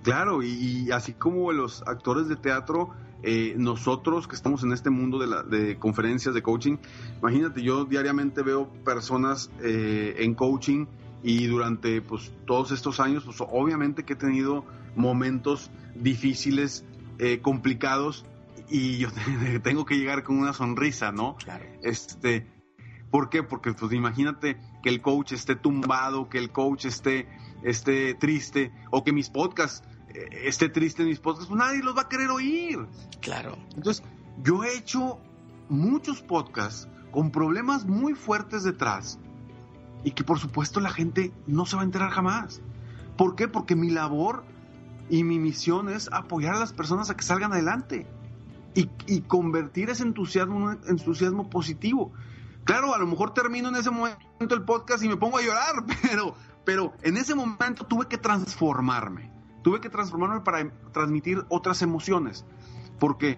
Claro, 0.03 0.41
y 0.41 0.89
así 0.91 1.11
como 1.11 1.51
los 1.51 1.81
actores 1.81 2.29
de 2.29 2.37
teatro 2.37 2.95
eh, 3.23 3.55
nosotros 3.57 4.27
que 4.27 4.35
estamos 4.35 4.63
en 4.63 4.71
este 4.71 4.89
mundo 4.89 5.17
de, 5.19 5.27
la, 5.27 5.43
de, 5.43 5.77
conferencias 5.77 6.35
de 6.35 6.41
coaching, 6.41 6.77
imagínate, 7.19 7.61
yo 7.61 7.85
diariamente 7.85 8.41
veo 8.43 8.69
personas 8.83 9.49
eh, 9.61 10.15
en 10.19 10.35
coaching 10.35 10.85
y 11.23 11.47
durante 11.47 12.01
pues, 12.01 12.31
todos 12.45 12.71
estos 12.71 12.99
años, 12.99 13.23
pues 13.25 13.37
obviamente 13.39 14.03
que 14.03 14.13
he 14.13 14.17
tenido 14.17 14.65
momentos 14.95 15.71
difíciles, 15.95 16.85
eh, 17.19 17.39
complicados, 17.41 18.25
y 18.69 18.97
yo 18.97 19.09
tengo 19.63 19.85
que 19.85 19.97
llegar 19.97 20.23
con 20.23 20.37
una 20.37 20.53
sonrisa, 20.53 21.11
¿no? 21.11 21.35
Claro. 21.37 21.65
Este, 21.81 22.45
¿Por 23.09 23.29
qué? 23.29 23.43
Porque 23.43 23.73
pues 23.73 23.93
imagínate 23.93 24.57
que 24.83 24.89
el 24.89 25.01
coach 25.01 25.31
esté 25.31 25.55
tumbado, 25.55 26.29
que 26.29 26.37
el 26.37 26.51
coach 26.51 26.85
esté, 26.85 27.27
esté 27.63 28.13
triste, 28.15 28.71
o 28.91 29.03
que 29.03 29.13
mis 29.13 29.29
podcasts 29.29 29.87
esté 30.31 30.69
triste 30.69 31.03
en 31.03 31.09
mis 31.09 31.19
podcasts, 31.19 31.47
pues 31.47 31.59
nadie 31.59 31.83
los 31.83 31.95
va 31.95 32.03
a 32.03 32.09
querer 32.09 32.29
oír. 32.29 32.87
Claro. 33.21 33.57
Entonces, 33.75 34.03
yo 34.43 34.63
he 34.63 34.77
hecho 34.77 35.19
muchos 35.69 36.21
podcasts 36.21 36.87
con 37.11 37.31
problemas 37.31 37.85
muy 37.85 38.13
fuertes 38.13 38.63
detrás 38.63 39.19
y 40.03 40.11
que 40.11 40.23
por 40.23 40.39
supuesto 40.39 40.79
la 40.79 40.89
gente 40.89 41.31
no 41.47 41.65
se 41.65 41.75
va 41.75 41.81
a 41.81 41.85
enterar 41.85 42.11
jamás. 42.11 42.61
¿Por 43.17 43.35
qué? 43.35 43.47
Porque 43.47 43.75
mi 43.75 43.89
labor 43.89 44.43
y 45.09 45.23
mi 45.23 45.39
misión 45.39 45.89
es 45.89 46.09
apoyar 46.11 46.55
a 46.55 46.59
las 46.59 46.73
personas 46.73 47.09
a 47.09 47.17
que 47.17 47.23
salgan 47.23 47.53
adelante 47.53 48.05
y, 48.75 49.21
convertir 49.21 49.89
ese 49.89 50.03
entusiasmo 50.03 50.57
en 50.57 50.63
un 50.63 50.79
entusiasmo 50.87 51.49
positivo. 51.49 52.11
Claro, 52.63 52.93
a 52.93 52.99
lo 52.99 53.07
mejor 53.07 53.33
termino 53.33 53.69
en 53.69 53.75
ese 53.75 53.89
momento 53.89 54.19
el 54.51 54.63
podcast 54.63 55.03
y 55.03 55.07
me 55.07 55.17
pongo 55.17 55.39
a 55.39 55.41
llorar, 55.41 55.83
pero, 56.03 56.35
pero 56.63 56.93
en 57.01 57.17
ese 57.17 57.33
momento 57.33 57.85
tuve 57.85 58.07
que 58.07 58.17
transformarme. 58.17 59.31
Tuve 59.67 59.81
que 59.81 59.89
transformarme 59.89 60.39
para 60.39 60.71
transmitir 60.93 61.43
otras 61.49 61.81
emociones, 61.81 62.45
porque 62.99 63.37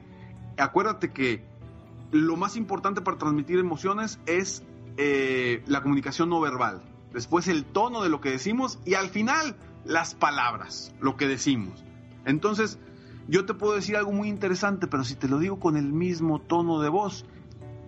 acuérdate 0.59 1.11
que 1.11 1.43
lo 2.11 2.35
más 2.35 2.55
importante 2.55 3.01
para 3.01 3.17
transmitir 3.17 3.57
emociones 3.57 4.19
es 4.27 4.61
eh, 4.97 5.63
la 5.65 5.81
comunicación 5.81 6.29
no 6.29 6.39
verbal, 6.39 6.83
después 7.11 7.47
el 7.47 7.65
tono 7.65 8.03
de 8.03 8.09
lo 8.09 8.21
que 8.21 8.29
decimos 8.29 8.77
y 8.85 8.93
al 8.93 9.09
final 9.09 9.57
las 9.85 10.13
palabras, 10.13 10.93
lo 11.01 11.17
que 11.17 11.27
decimos. 11.27 11.83
Entonces, 12.25 12.77
yo 13.27 13.47
te 13.47 13.55
puedo 13.55 13.73
decir 13.73 13.97
algo 13.97 14.11
muy 14.11 14.29
interesante, 14.29 14.85
pero 14.85 15.03
si 15.03 15.15
te 15.15 15.27
lo 15.27 15.39
digo 15.39 15.59
con 15.59 15.77
el 15.77 15.91
mismo 15.91 16.39
tono 16.41 16.79
de 16.79 16.89
voz, 16.89 17.25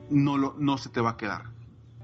no, 0.09 0.39
lo, 0.39 0.55
no 0.57 0.79
se 0.79 0.89
te 0.89 0.99
va 0.99 1.11
a 1.11 1.17
quedar. 1.17 1.51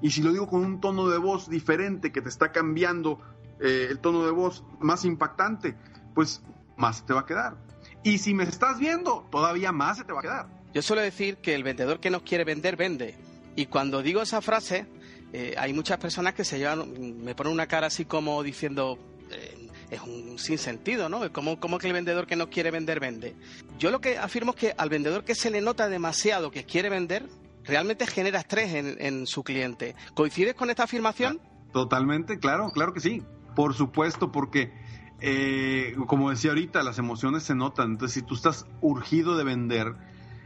Y 0.04 0.12
si 0.12 0.22
lo 0.22 0.32
digo 0.32 0.48
con 0.48 0.64
un 0.64 0.82
tono 0.82 1.08
de 1.08 1.18
voz 1.18 1.50
diferente 1.50 2.12
que 2.12 2.22
te 2.22 2.30
está 2.30 2.52
cambiando 2.52 3.20
eh, 3.60 3.88
el 3.90 3.98
tono 3.98 4.24
de 4.24 4.30
voz 4.30 4.64
más 4.80 5.04
impactante, 5.04 5.76
pues 6.18 6.42
más 6.78 7.06
te 7.06 7.14
va 7.14 7.20
a 7.20 7.26
quedar. 7.28 7.58
Y 8.02 8.18
si 8.18 8.34
me 8.34 8.44
estás 8.44 8.80
viendo, 8.80 9.28
todavía 9.30 9.72
más 9.72 10.00
se 10.00 10.04
te 10.04 10.14
va 10.14 10.18
a 10.18 10.24
quedar. 10.24 10.48
Yo 10.74 10.82
suelo 10.82 11.04
decir 11.04 11.38
que 11.38 11.54
el 11.54 11.62
vendedor 11.62 12.00
que 12.00 12.10
nos 12.10 12.24
quiere 12.24 12.44
vender, 12.44 12.76
vende. 12.76 13.16
Y 13.56 13.68
cuando 13.68 14.02
digo 14.02 14.24
esa 14.24 14.42
frase, 14.42 14.88
eh, 15.32 15.54
hay 15.60 15.74
muchas 15.74 16.00
personas 16.00 16.34
que 16.34 16.44
se 16.44 16.58
llevan, 16.58 17.24
me 17.24 17.36
ponen 17.36 17.54
una 17.54 17.68
cara 17.68 17.86
así 17.86 18.06
como 18.06 18.42
diciendo, 18.42 18.98
eh, 19.30 19.70
es 19.92 20.02
un 20.02 20.40
sinsentido, 20.40 21.08
¿no? 21.08 21.32
¿Cómo, 21.32 21.60
¿Cómo 21.60 21.78
que 21.78 21.86
el 21.86 21.94
vendedor 21.94 22.26
que 22.26 22.36
nos 22.36 22.48
quiere 22.48 22.72
vender, 22.72 23.00
vende? 23.00 23.36
Yo 23.78 23.92
lo 23.92 24.02
que 24.02 24.18
afirmo 24.18 24.54
es 24.54 24.58
que 24.58 24.74
al 24.76 24.90
vendedor 24.90 25.24
que 25.24 25.36
se 25.36 25.52
le 25.52 25.62
nota 25.62 25.88
demasiado 25.88 26.50
que 26.50 26.64
quiere 26.64 26.90
vender, 26.90 27.30
realmente 27.64 28.08
genera 28.08 28.40
estrés 28.40 28.74
en, 28.74 28.98
en 29.00 29.28
su 29.28 29.44
cliente. 29.44 29.94
¿Coincides 30.16 30.56
con 30.56 30.72
esta 30.72 30.86
afirmación? 30.86 31.40
Totalmente, 31.74 32.40
claro, 32.40 32.72
claro 32.72 32.92
que 32.92 33.02
sí. 33.02 33.22
Por 33.56 33.76
supuesto, 33.76 34.32
porque 34.32 34.72
eh, 35.20 35.96
como 36.06 36.30
decía 36.30 36.52
ahorita, 36.52 36.84
las 36.84 37.00
emociones 37.00 37.44
se 37.44 37.56
notan. 37.56 37.92
Entonces, 37.92 38.14
si 38.14 38.22
tú 38.22 38.36
estás 38.36 38.66
urgido 38.82 39.38
de 39.38 39.44
vender, 39.44 39.96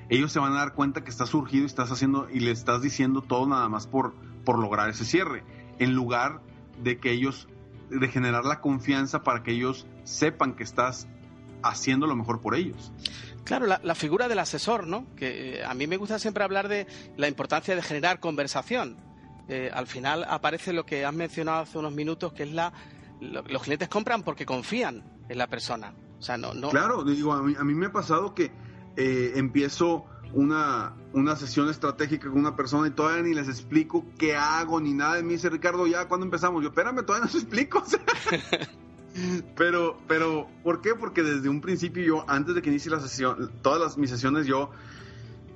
ellos 0.09 0.31
se 0.31 0.39
van 0.39 0.53
a 0.53 0.57
dar 0.57 0.73
cuenta 0.73 1.03
que 1.03 1.09
estás 1.09 1.33
urgido 1.33 1.63
y 1.63 1.67
estás 1.67 1.91
haciendo 1.91 2.27
y 2.31 2.39
le 2.39 2.51
estás 2.51 2.81
diciendo 2.81 3.21
todo 3.21 3.47
nada 3.47 3.67
más 3.69 3.87
por, 3.87 4.13
por 4.45 4.59
lograr 4.59 4.89
ese 4.89 5.05
cierre, 5.05 5.43
en 5.79 5.93
lugar 5.93 6.41
de 6.81 6.99
que 6.99 7.11
ellos, 7.11 7.47
de 7.89 8.07
generar 8.07 8.45
la 8.45 8.61
confianza 8.61 9.23
para 9.23 9.43
que 9.43 9.51
ellos 9.51 9.87
sepan 10.03 10.55
que 10.55 10.63
estás 10.63 11.07
haciendo 11.63 12.07
lo 12.07 12.15
mejor 12.15 12.41
por 12.41 12.55
ellos. 12.55 12.91
Claro, 13.43 13.65
la, 13.65 13.95
figura 13.95 14.27
del 14.27 14.39
asesor, 14.39 14.87
¿no? 14.87 15.05
Que 15.15 15.59
eh, 15.59 15.65
a 15.65 15.73
mí 15.73 15.87
me 15.87 15.97
gusta 15.97 16.19
siempre 16.19 16.43
hablar 16.43 16.67
de 16.67 16.87
la 17.17 17.27
importancia 17.27 17.75
de 17.75 17.81
generar 17.81 18.19
conversación. 18.19 18.97
Eh, 19.47 19.69
al 19.73 19.87
final 19.87 20.25
aparece 20.29 20.73
lo 20.73 20.85
que 20.85 21.05
has 21.05 21.13
mencionado 21.13 21.61
hace 21.61 21.77
unos 21.77 21.91
minutos, 21.91 22.33
que 22.33 22.43
es 22.43 22.51
la 22.51 22.71
los 23.21 23.63
clientes 23.63 23.87
compran 23.87 24.23
porque 24.23 24.45
confían 24.45 25.03
en 25.29 25.37
la 25.37 25.47
persona. 25.47 25.93
O 26.19 26.21
sea, 26.21 26.37
no, 26.37 26.53
no... 26.53 26.69
Claro, 26.69 27.03
digo, 27.03 27.33
a 27.33 27.43
mí, 27.43 27.73
me 27.73 27.85
ha 27.87 27.91
pasado 27.91 28.33
que 28.33 28.51
eh, 28.95 29.33
empiezo 29.35 30.05
una, 30.33 30.93
una 31.13 31.35
sesión 31.35 31.69
estratégica 31.69 32.29
con 32.29 32.39
una 32.39 32.55
persona 32.55 32.87
y 32.87 32.91
todavía 32.91 33.23
ni 33.23 33.33
les 33.33 33.47
explico 33.47 34.05
qué 34.17 34.35
hago 34.35 34.79
ni 34.81 34.93
nada. 34.93 35.19
Y 35.19 35.23
me 35.23 35.33
dice, 35.33 35.49
Ricardo, 35.49 35.87
¿ya 35.87 36.07
cuando 36.07 36.25
empezamos? 36.25 36.63
Yo, 36.63 36.69
espérame, 36.69 37.05
todavía 37.05 37.25
no 37.25 37.31
se 37.31 37.37
explico. 37.39 37.83
pero, 39.55 39.99
pero, 40.07 40.47
¿por 40.63 40.81
qué? 40.81 40.95
Porque 40.95 41.23
desde 41.23 41.49
un 41.49 41.61
principio 41.61 42.03
yo, 42.03 42.25
antes 42.27 42.55
de 42.55 42.61
que 42.61 42.69
inicie 42.69 42.91
la 42.91 42.99
sesión, 42.99 43.51
todas 43.61 43.79
las, 43.79 43.97
mis 43.97 44.09
sesiones 44.09 44.47
yo 44.47 44.71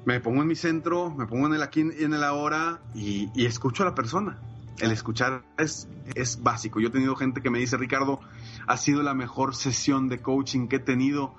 me 0.06 0.20
pongo 0.20 0.42
en 0.42 0.48
mi 0.48 0.56
centro, 0.56 1.10
me 1.10 1.26
pongo 1.26 1.48
en 1.48 1.56
el 1.56 1.64
aquí 1.64 1.82
y 1.82 2.04
en 2.04 2.14
el 2.14 2.24
ahora 2.24 2.82
y 2.94 3.46
escucho 3.46 3.84
a 3.84 3.88
la 3.88 3.96
persona 3.96 4.40
el 4.80 4.92
escuchar 4.92 5.44
es, 5.58 5.88
es 6.16 6.42
básico. 6.42 6.80
Yo 6.80 6.90
he 6.90 6.92
tenido 6.92 7.16
gente 7.16 7.42
que 7.42 7.50
me 7.50 7.60
dice, 7.60 7.78
Ricardo, 7.78 8.20
ha 8.68 8.78
sido 8.78 9.04
la 9.04 9.14
mejor 9.14 9.56
sesión 9.56 10.10
de 10.10 10.20
coaching 10.22 10.68
que 10.68 10.78
he 10.78 10.80
tenido 10.80 11.34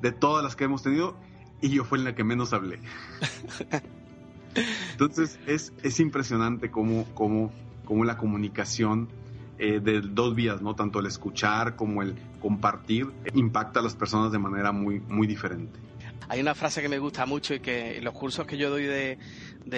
de 0.00 0.12
todas 0.12 0.42
las 0.44 0.56
que 0.56 0.64
hemos 0.64 0.82
tenido 0.82 1.16
y 1.60 1.70
yo 1.70 1.84
fue 1.84 1.98
en 1.98 2.04
la 2.04 2.14
que 2.14 2.24
menos 2.24 2.52
hablé. 2.52 2.80
Entonces 4.92 5.38
es, 5.46 5.72
es 5.82 6.00
impresionante 6.00 6.70
cómo, 6.70 7.06
cómo, 7.14 7.52
cómo 7.84 8.04
la 8.04 8.18
comunicación 8.18 9.08
eh, 9.58 9.80
de 9.80 10.00
dos 10.00 10.34
vías, 10.34 10.60
¿no? 10.60 10.74
Tanto 10.74 10.98
el 10.98 11.06
escuchar 11.06 11.76
como 11.76 12.02
el 12.02 12.16
compartir 12.40 13.12
impacta 13.32 13.80
a 13.80 13.82
las 13.82 13.94
personas 13.94 14.32
de 14.32 14.38
manera 14.38 14.72
muy, 14.72 15.00
muy 15.00 15.26
diferente. 15.26 15.78
Hay 16.28 16.40
una 16.40 16.54
frase 16.54 16.82
que 16.82 16.88
me 16.88 16.98
gusta 16.98 17.26
mucho 17.26 17.54
y 17.54 17.60
que 17.60 17.98
en 17.98 18.04
los 18.04 18.14
cursos 18.14 18.46
que 18.46 18.56
yo 18.56 18.70
doy 18.70 18.84
de, 18.84 19.18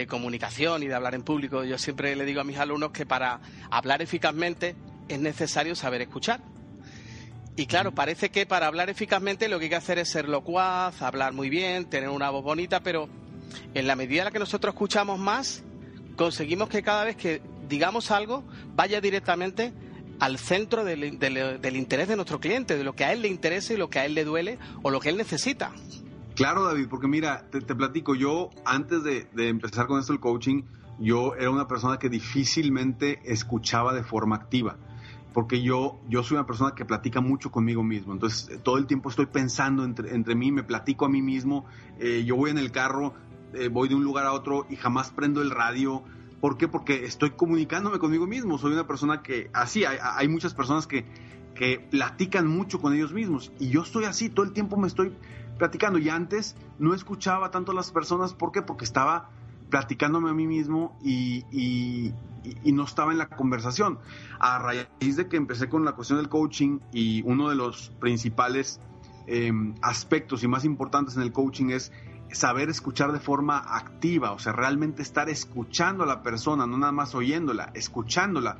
comunicación 0.07 0.83
y 0.83 0.87
de 0.87 0.95
hablar 0.95 1.15
en 1.15 1.23
público, 1.23 1.65
yo 1.65 1.79
siempre 1.79 2.15
le 2.17 2.25
digo 2.25 2.41
a 2.41 2.45
mis 2.45 2.59
alumnos 2.59 2.91
que 2.91 3.07
para 3.07 3.41
hablar 3.71 4.03
eficazmente 4.03 4.75
es 5.09 5.19
necesario 5.19 5.75
saber 5.75 6.03
escuchar. 6.03 6.41
Y 7.57 7.67
claro, 7.67 7.95
parece 7.95 8.31
que 8.31 8.47
para 8.47 8.67
hablar 8.67 8.91
eficazmente 8.91 9.49
lo 9.49 9.59
que 9.59 9.65
hay 9.67 9.71
que 9.71 9.77
hacer 9.77 9.99
es 9.99 10.09
ser 10.09 10.29
locuaz, 10.29 11.03
hablar 11.03 11.33
muy 11.33 11.49
bien, 11.49 11.85
tener 11.85 12.09
una 12.09 12.31
voz 12.31 12.43
bonita, 12.43 12.81
pero 12.81 13.09
en 13.75 13.87
la 13.87 13.95
medida 13.95 14.23
en 14.23 14.25
la 14.27 14.31
que 14.33 14.41
nosotros 14.41 14.75
escuchamos 14.75 15.19
más, 15.19 15.63
conseguimos 16.17 16.69
que 16.69 16.83
cada 16.83 17.05
vez 17.05 17.17
que 17.17 17.41
digamos 17.69 18.11
algo 18.11 18.45
vaya 18.75 19.01
directamente 19.01 19.73
al 20.21 20.39
centro 20.39 20.85
del, 20.85 21.19
del, 21.19 21.77
interés 21.77 22.09
de 22.09 22.17
nuestro 22.17 22.41
cliente, 22.41 22.77
de 22.77 22.85
lo 22.85 22.95
que 22.95 23.05
a 23.05 23.13
él 23.13 23.23
le 23.23 23.29
interesa 23.29 23.73
y 23.73 23.77
lo 23.77 23.91
que 23.91 23.99
a 23.99 24.05
él 24.05 24.15
le 24.15 24.25
duele 24.25 24.59
o 24.83 24.91
lo 24.91 25.01
que 25.01 25.09
él 25.09 25.17
necesita. 25.17 25.73
Claro, 26.35 26.65
David, 26.65 26.89
porque 26.89 27.07
mira, 27.07 27.49
te, 27.49 27.61
platico, 27.61 28.17
yo 28.17 28.51
antes 28.65 29.05
de, 29.05 29.29
empezar 29.37 29.87
con 29.87 30.01
esto 30.01 30.13
el 30.13 30.19
coaching, 30.19 30.65
yo 30.99 31.37
era 31.37 31.51
una 31.51 31.69
persona 31.69 31.99
que 31.99 32.09
difícilmente 32.09 33.21
escuchaba 33.25 33.95
de 33.95 34.03
forma 34.03 34.35
activa, 34.35 34.77
porque 35.33 35.63
yo, 35.63 36.01
yo 36.09 36.25
soy 36.25 36.37
una 36.37 36.47
persona 36.47 36.75
que 36.75 36.85
platica 36.85 37.21
mucho 37.21 37.53
conmigo 37.53 37.85
mismo, 37.85 38.13
entonces 38.13 38.49
eh, 38.49 38.59
todo 38.59 38.79
el 38.79 38.87
tiempo 38.87 39.11
estoy 39.11 39.27
pensando 39.27 39.85
entre, 39.85 40.13
entre 40.13 40.35
mí, 40.35 40.51
me 40.51 40.65
platico 40.65 41.07
a 41.07 41.09
mí 41.09 41.23
mismo, 41.23 41.67
eh, 42.01 42.25
yo 42.27 42.35
voy 42.35 42.51
en 42.51 42.59
el 42.59 42.73
carro, 42.73 43.15
eh, 43.53 43.69
voy 43.69 43.89
de 43.89 43.95
un 43.95 44.03
lugar 44.03 44.27
a 44.27 44.33
otro 44.33 44.67
y 44.69 44.75
jamás 44.75 45.13
prendo 45.13 45.41
el 45.41 45.53
radio. 45.53 46.03
¿Por 46.41 46.59
qué? 46.59 46.67
Porque 46.67 47.05
estoy 47.05 47.31
comunicándome 47.31 48.01
conmigo 48.01 48.27
mismo, 48.27 48.59
soy 48.59 48.73
una 48.73 48.89
persona 48.89 49.23
que, 49.23 49.51
así, 49.53 49.85
hay, 49.85 49.99
hay 50.03 50.27
muchas 50.27 50.53
personas 50.53 50.89
que, 50.89 51.07
que 51.55 51.79
platican 51.79 52.49
mucho 52.49 52.81
con 52.81 52.93
ellos 52.93 53.13
mismos 53.13 53.53
y 53.61 53.69
yo 53.69 53.83
estoy 53.83 54.05
así, 54.05 54.29
todo 54.29 54.45
el 54.45 54.53
tiempo 54.53 54.77
me 54.77 54.89
estoy 54.89 55.13
platicando. 55.59 55.99
Y 55.99 56.09
antes 56.09 56.57
no 56.79 56.95
escuchaba 56.95 57.51
tanto 57.51 57.73
a 57.73 57.75
las 57.75 57.91
personas, 57.91 58.35
¿por 58.35 58.53
qué? 58.53 58.63
Porque 58.63 58.85
estaba 58.85 59.31
platicándome 59.71 60.31
a 60.31 60.35
mí 60.35 60.47
mismo 60.47 60.97
y, 61.03 62.13
no 62.65 62.85
estaba 62.85 63.13
en 63.13 63.19
la 63.19 63.29
conversación. 63.29 63.99
A 64.39 64.59
raíz 64.59 65.17
de 65.17 65.29
que 65.29 65.37
empecé 65.37 65.69
con 65.69 65.85
la 65.85 65.93
cuestión 65.93 66.19
del 66.19 66.29
coaching 66.29 66.79
y 66.93 67.23
uno 67.23 67.49
de 67.49 67.55
los 67.55 67.91
principales 68.01 68.81
em, 69.27 69.75
aspectos 69.81 70.45
y 70.45 70.49
más 70.49 70.65
importantes 70.65 71.17
en 71.17 71.23
el 71.23 71.33
coaching 71.33 71.71
es 71.71 71.91
saber 72.31 72.69
escuchar 72.69 73.13
de 73.13 73.21
forma 73.21 73.59
activa, 73.59 74.33
o 74.33 74.39
sea, 74.39 74.53
realmente 74.53 75.03
estar 75.03 75.29
escuchando 75.29 76.05
a 76.05 76.07
la 76.07 76.23
persona, 76.23 76.67
no 76.67 76.77
nada 76.77 76.93
más 76.93 77.15
oyéndola, 77.15 77.71
escuchándola. 77.75 78.59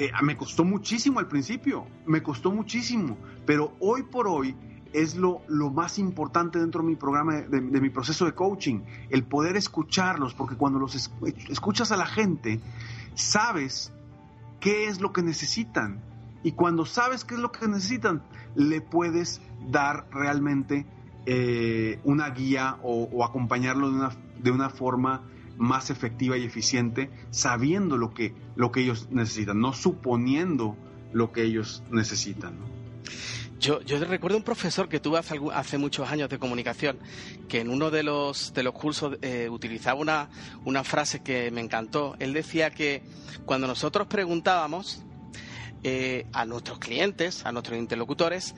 Eh, 0.00 0.10
me 0.22 0.36
costó 0.36 0.64
muchísimo 0.64 1.20
al 1.20 1.28
principio, 1.28 1.86
me 2.06 2.22
costó 2.22 2.50
muchísimo, 2.50 3.16
pero 3.46 3.74
hoy 3.80 4.02
por 4.04 4.28
hoy 4.28 4.56
es 4.94 5.16
lo, 5.16 5.42
lo 5.48 5.70
más 5.70 5.98
importante 5.98 6.60
dentro 6.60 6.80
de 6.80 6.88
mi 6.88 6.94
programa, 6.94 7.34
de, 7.34 7.60
mi 7.60 7.90
proceso 7.90 8.26
de 8.26 8.32
coaching, 8.32 8.80
el 9.10 9.24
poder 9.24 9.56
escucharlos, 9.56 10.34
porque 10.34 10.54
cuando 10.54 10.78
los 10.78 11.10
escuchas 11.48 11.90
a 11.90 11.96
la 11.96 12.06
gente, 12.06 12.60
sabes 13.14 13.92
qué 14.60 14.86
es 14.86 15.00
lo 15.00 15.12
que 15.12 15.22
necesitan. 15.22 16.00
Y 16.44 16.52
cuando 16.52 16.86
sabes 16.86 17.24
qué 17.24 17.34
es 17.34 17.40
lo 17.40 17.50
que 17.50 17.66
necesitan, 17.66 18.22
le 18.54 18.80
puedes 18.80 19.42
dar 19.68 20.06
realmente 20.12 20.86
eh, 21.26 21.98
una 22.04 22.30
guía 22.30 22.78
o, 22.84 23.24
acompañarlo 23.24 23.90
de 23.90 23.96
una, 23.96 24.10
de 24.38 24.50
una 24.52 24.70
forma 24.70 25.22
más 25.58 25.90
efectiva 25.90 26.38
y 26.38 26.44
eficiente, 26.44 27.10
sabiendo 27.30 27.96
lo 27.96 28.14
que, 28.14 28.32
lo 28.54 28.70
que 28.70 28.82
ellos 28.82 29.08
necesitan, 29.10 29.58
no 29.58 29.72
suponiendo 29.72 30.76
lo 31.12 31.32
que 31.32 31.42
ellos 31.42 31.82
necesitan. 31.90 32.54
Yo, 33.60 33.80
yo 33.82 33.98
recuerdo 34.04 34.36
un 34.36 34.42
profesor 34.42 34.88
que 34.88 35.00
tuve 35.00 35.18
hace, 35.18 35.78
muchos 35.78 36.10
años 36.10 36.28
de 36.28 36.38
comunicación, 36.38 36.98
que 37.48 37.60
en 37.60 37.70
uno 37.70 37.90
de 37.90 38.02
los, 38.02 38.52
de 38.52 38.62
los 38.62 38.74
cursos 38.74 39.16
eh, 39.22 39.48
utilizaba 39.48 40.00
una, 40.00 40.28
una 40.64 40.84
frase 40.84 41.22
que 41.22 41.50
me 41.50 41.60
encantó. 41.60 42.16
Él 42.18 42.32
decía 42.32 42.70
que 42.70 43.02
cuando 43.46 43.66
nosotros 43.66 44.06
preguntábamos 44.06 45.02
eh, 45.82 46.26
a 46.32 46.44
nuestros 46.44 46.78
clientes, 46.78 47.46
a 47.46 47.52
nuestros 47.52 47.78
interlocutores, 47.78 48.54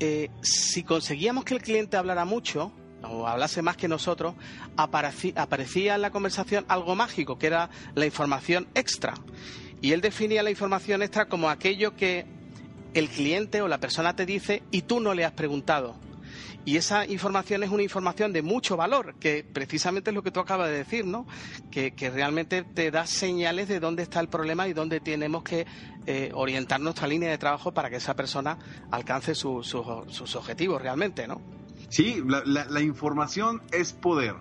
eh, 0.00 0.30
si 0.42 0.82
conseguíamos 0.82 1.44
que 1.44 1.54
el 1.54 1.62
cliente 1.62 1.96
hablara 1.96 2.24
mucho 2.24 2.72
o 3.02 3.26
hablase 3.26 3.62
más 3.62 3.76
que 3.76 3.88
nosotros, 3.88 4.34
aparecía, 4.76 5.32
aparecía 5.36 5.94
en 5.94 6.02
la 6.02 6.10
conversación 6.10 6.66
algo 6.68 6.94
mágico, 6.94 7.38
que 7.38 7.46
era 7.46 7.70
la 7.94 8.04
información 8.04 8.68
extra. 8.74 9.14
Y 9.80 9.92
él 9.92 10.02
definía 10.02 10.42
la 10.42 10.50
información 10.50 11.02
extra 11.02 11.26
como 11.26 11.48
aquello 11.48 11.96
que 11.96 12.26
el 12.94 13.08
cliente 13.08 13.62
o 13.62 13.68
la 13.68 13.78
persona 13.78 14.14
te 14.16 14.26
dice 14.26 14.62
y 14.70 14.82
tú 14.82 15.00
no 15.00 15.14
le 15.14 15.24
has 15.24 15.32
preguntado. 15.32 15.96
Y 16.64 16.76
esa 16.76 17.06
información 17.06 17.62
es 17.62 17.70
una 17.70 17.82
información 17.82 18.32
de 18.32 18.42
mucho 18.42 18.76
valor, 18.76 19.14
que 19.18 19.44
precisamente 19.50 20.10
es 20.10 20.14
lo 20.14 20.22
que 20.22 20.30
tú 20.30 20.40
acabas 20.40 20.68
de 20.68 20.76
decir, 20.76 21.06
¿no? 21.06 21.26
Que, 21.70 21.92
realmente 22.12 22.62
te 22.62 22.90
da 22.90 23.06
señales 23.06 23.66
de 23.68 23.80
dónde 23.80 24.02
está 24.02 24.20
el 24.20 24.28
problema 24.28 24.68
y 24.68 24.74
dónde 24.74 25.00
tenemos 25.00 25.42
que 25.42 25.66
eh, 26.06 26.30
orientar 26.34 26.80
nuestra 26.80 27.06
línea 27.06 27.30
de 27.30 27.38
trabajo 27.38 27.72
para 27.72 27.88
que 27.88 27.96
esa 27.96 28.14
persona 28.14 28.58
alcance 28.90 29.34
sus 29.34 29.74
objetivos 29.74 30.82
realmente, 30.82 31.26
¿no? 31.26 31.40
Sí, 31.88 32.22
la 32.26 32.80
información 32.82 33.62
es 33.72 33.92
poder. 33.94 34.34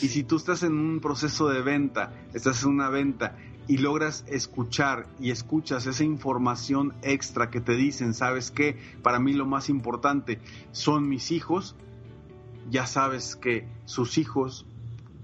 Y 0.00 0.08
si 0.08 0.24
tú 0.24 0.36
estás 0.36 0.62
en 0.62 0.72
un 0.72 1.00
proceso 1.00 1.48
de 1.48 1.62
venta, 1.62 2.12
estás 2.32 2.62
en 2.64 2.70
una 2.70 2.88
venta 2.88 3.36
y 3.72 3.78
logras 3.78 4.26
escuchar 4.28 5.06
y 5.18 5.30
escuchas 5.30 5.86
esa 5.86 6.04
información 6.04 6.92
extra 7.00 7.48
que 7.48 7.62
te 7.62 7.74
dicen, 7.74 8.12
sabes 8.12 8.50
que 8.50 8.76
para 9.02 9.18
mí 9.18 9.32
lo 9.32 9.46
más 9.46 9.70
importante 9.70 10.40
son 10.72 11.08
mis 11.08 11.30
hijos, 11.30 11.74
ya 12.68 12.86
sabes 12.86 13.34
que 13.34 13.66
sus 13.86 14.18
hijos, 14.18 14.66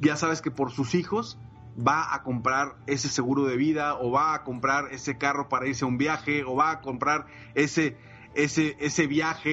ya 0.01 0.17
sabes 0.17 0.41
que 0.41 0.51
por 0.51 0.71
sus 0.73 0.95
hijos 0.95 1.37
va 1.79 2.15
a 2.15 2.23
comprar 2.23 2.77
ese 2.87 3.11
seguro 3.11 3.45
de 3.45 3.59
vida 3.59 3.99
o 3.99 4.13
va 4.13 4.33
a 4.33 4.45
comprar 4.45 4.95
ese 4.95 5.19
carro 5.19 5.51
para 5.51 5.67
irse 5.67 5.85
a 5.85 5.89
un 5.89 5.99
viaje 5.99 6.43
o 6.45 6.55
va 6.55 6.71
a 6.71 6.81
comprar 6.81 7.27
ese 7.55 7.99
ese 8.33 8.79
ese 8.81 9.07
viaje, 9.07 9.51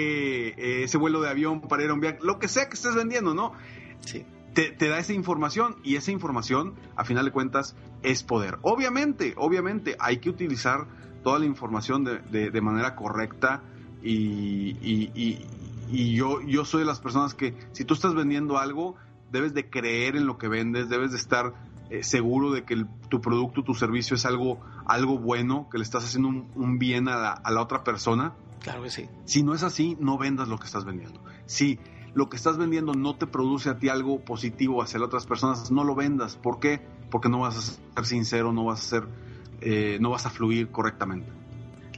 eh, 0.51 0.83
ese 0.85 0.97
vuelo 0.97 1.19
de 1.19 1.27
avión 1.27 1.59
para 1.59 1.83
ir 1.83 1.89
a 1.89 1.93
un 1.93 1.99
viaje, 1.99 2.19
lo 2.21 2.39
que 2.39 2.47
sea 2.47 2.69
que 2.69 2.75
estés 2.75 2.95
vendiendo, 2.95 3.33
¿no? 3.33 3.51
Sí 3.99 4.25
te, 4.55 4.87
da 4.87 4.97
esa 4.99 5.13
información 5.13 5.75
y 5.83 5.97
esa 5.97 6.11
información, 6.11 6.75
a 6.95 7.03
final 7.03 7.25
de 7.25 7.31
cuentas, 7.31 7.75
es 8.03 8.23
poder. 8.23 8.57
Obviamente, 8.61 9.33
obviamente, 9.37 9.97
hay 9.99 10.17
que 10.17 10.29
utilizar 10.29 10.87
toda 11.23 11.39
la 11.39 11.45
información 11.45 12.03
de, 12.03 12.51
de, 12.51 12.61
manera 12.61 12.95
correcta 12.95 13.63
y, 14.01 14.77
y, 14.81 16.15
yo, 16.15 16.41
yo 16.41 16.65
soy 16.65 16.81
de 16.81 16.85
las 16.85 16.99
personas 16.99 17.33
que 17.33 17.55
si 17.73 17.83
tú 17.83 17.93
estás 17.93 18.13
vendiendo 18.13 18.57
algo, 18.57 18.95
debes 19.31 19.53
de 19.53 19.69
creer 19.69 20.15
en 20.15 20.25
lo 20.25 20.37
que 20.37 20.47
vendes, 20.47 20.87
debes 20.87 21.11
de 21.11 21.17
estar 21.17 21.53
eh, 21.89 22.03
seguro 22.03 22.51
de 22.51 22.63
que 22.63 22.85
tu 23.09 23.21
producto, 23.21 23.63
tu 23.63 23.73
servicio 23.73 24.15
es 24.15 24.25
algo, 24.25 24.59
algo 24.85 25.17
bueno, 25.17 25.67
que 25.69 25.77
le 25.77 25.83
estás 25.83 26.05
haciendo 26.05 26.47
un, 26.55 26.79
bien 26.79 27.09
a 27.09 27.17
la, 27.17 27.31
a 27.31 27.51
la, 27.51 27.61
otra 27.61 27.83
persona. 27.83 28.33
Claro 28.61 28.83
que 28.83 28.89
sí. 28.89 29.09
Si 29.25 29.43
no 29.43 29.53
es 29.53 29.63
así, 29.63 29.97
no 29.99 30.17
vendas 30.17 30.47
lo 30.47 30.57
que 30.57 30.65
estás 30.65 30.85
vendiendo. 30.85 31.21
Si 31.45 31.79
lo 32.15 32.29
que 32.29 32.37
estás 32.37 32.57
vendiendo 32.57 32.93
no 32.93 33.15
te 33.15 33.27
produce 33.27 33.69
a 33.69 33.77
ti 33.77 33.89
algo 33.89 34.23
positivo 34.23 34.81
hacia 34.81 34.99
las 34.99 35.07
otras 35.07 35.25
personas, 35.25 35.69
no 35.69 35.83
lo 35.83 35.95
vendas. 35.95 36.37
¿Por 36.37 36.59
qué? 36.59 36.81
Porque 37.11 37.29
no 37.29 37.39
vas 37.39 37.57
a 37.57 37.61
ser 37.61 38.05
sincero, 38.05 38.53
no 38.53 38.63
vas 38.63 38.79
a 38.79 38.89
ser, 38.89 39.03
eh, 39.61 39.97
no 39.99 40.09
vas 40.09 40.25
a 40.25 40.29
fluir 40.29 40.71
correctamente. 40.71 41.29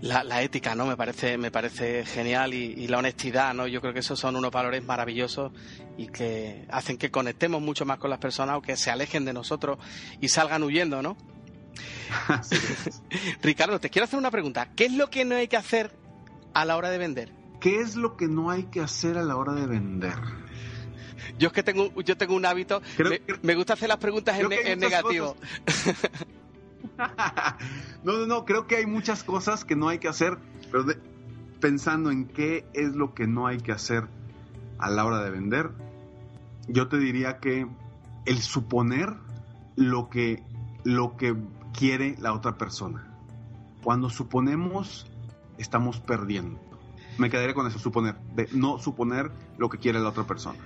La, 0.02 0.42
ética, 0.44 0.76
¿no? 0.76 0.86
Me 0.86 0.96
parece, 0.96 1.38
me 1.38 1.50
parece 1.50 2.06
genial 2.06 2.54
y, 2.54 2.58
y, 2.58 2.88
la 2.88 3.00
honestidad, 3.00 3.54
¿no? 3.54 3.66
Yo 3.66 3.82
creo 3.82 3.94
que 3.94 4.00
esos 4.00 4.20
son 4.20 4.36
unos 4.36 4.52
valores 4.52 4.84
maravillosos 4.84 5.52
y 5.98 6.08
que 6.08 6.66
hacen 6.70 6.98
que 6.98 7.10
conectemos 7.10 7.62
mucho 7.62 7.84
más 7.86 7.98
con 7.98 8.12
las 8.12 8.20
personas 8.20 8.58
o 8.58 8.62
que 8.62 8.76
se 8.76 8.92
alejen 8.92 9.26
de 9.26 9.34
nosotros 9.34 9.80
y 10.22 10.30
salgan 10.30 10.62
huyendo, 10.64 11.02
¿no? 11.02 11.18
Ricardo, 13.42 13.80
te 13.80 13.90
quiero 13.90 14.06
hacer 14.06 14.20
una 14.20 14.32
pregunta. 14.32 14.70
¿Qué 14.76 14.86
es 14.86 14.94
lo 14.94 15.10
que 15.10 15.26
no 15.26 15.36
hay 15.36 15.48
que 15.48 15.58
hacer 15.58 15.92
a 16.54 16.66
la 16.66 16.76
hora 16.76 16.90
de 16.90 16.98
vender? 16.98 17.47
¿Qué 17.60 17.80
es 17.80 17.96
lo 17.96 18.16
que 18.18 18.28
no 18.28 18.50
hay 18.50 18.64
que 18.64 18.82
hacer 18.82 19.18
a 19.18 19.24
la 19.24 19.36
hora 19.36 19.54
de 19.54 19.66
vender? 19.66 20.14
Yo 21.40 21.48
es 21.48 21.54
que 21.54 21.64
tengo, 21.64 21.92
yo 22.02 22.18
tengo 22.18 22.36
un 22.36 22.46
hábito, 22.46 22.82
me, 23.42 23.56
gusta 23.56 23.74
hacer 23.74 23.90
las 23.90 23.98
preguntas 23.98 24.40
en, 24.40 24.80
negativo. 24.80 25.36
no, 28.04 28.14
no, 28.14 28.28
no, 28.28 28.46
creo 28.46 28.68
que 28.68 28.78
hay 28.78 28.86
muchas 28.86 29.24
cosas 29.24 29.66
que 29.66 29.76
no 29.76 29.90
hay 29.90 30.00
que 30.00 30.08
hacer, 30.08 30.38
pero 30.72 30.86
pensando 31.60 32.12
en 32.12 32.28
qué 32.28 32.66
es 32.74 32.96
lo 32.96 33.14
que 33.14 33.28
no 33.28 33.48
hay 33.48 33.58
que 33.58 33.72
hacer 33.72 34.08
a 34.78 34.90
la 34.90 35.06
hora 35.06 35.24
de 35.24 35.32
vender, 35.32 35.72
yo 36.68 36.88
te 36.88 36.98
diría 36.98 37.40
que 37.40 37.68
el 38.26 38.42
suponer 38.42 39.14
lo 39.76 40.10
que, 40.10 40.44
lo 40.84 41.18
que 41.18 41.36
quiere 41.74 42.16
la 42.20 42.34
otra 42.34 42.58
persona. 42.58 43.08
Cuando 43.84 44.10
suponemos, 44.10 45.08
estamos 45.58 46.00
perdiendo 46.00 46.67
me 47.18 47.30
quedaría 47.30 47.54
con 47.54 47.68
eso, 47.68 47.80
suponer, 47.80 48.16
de 48.36 48.48
no 48.52 48.80
suponer 48.80 49.32
lo 49.58 49.70
que 49.70 49.78
quiere 49.78 50.00
la 50.00 50.10
otra 50.10 50.26
persona. 50.26 50.60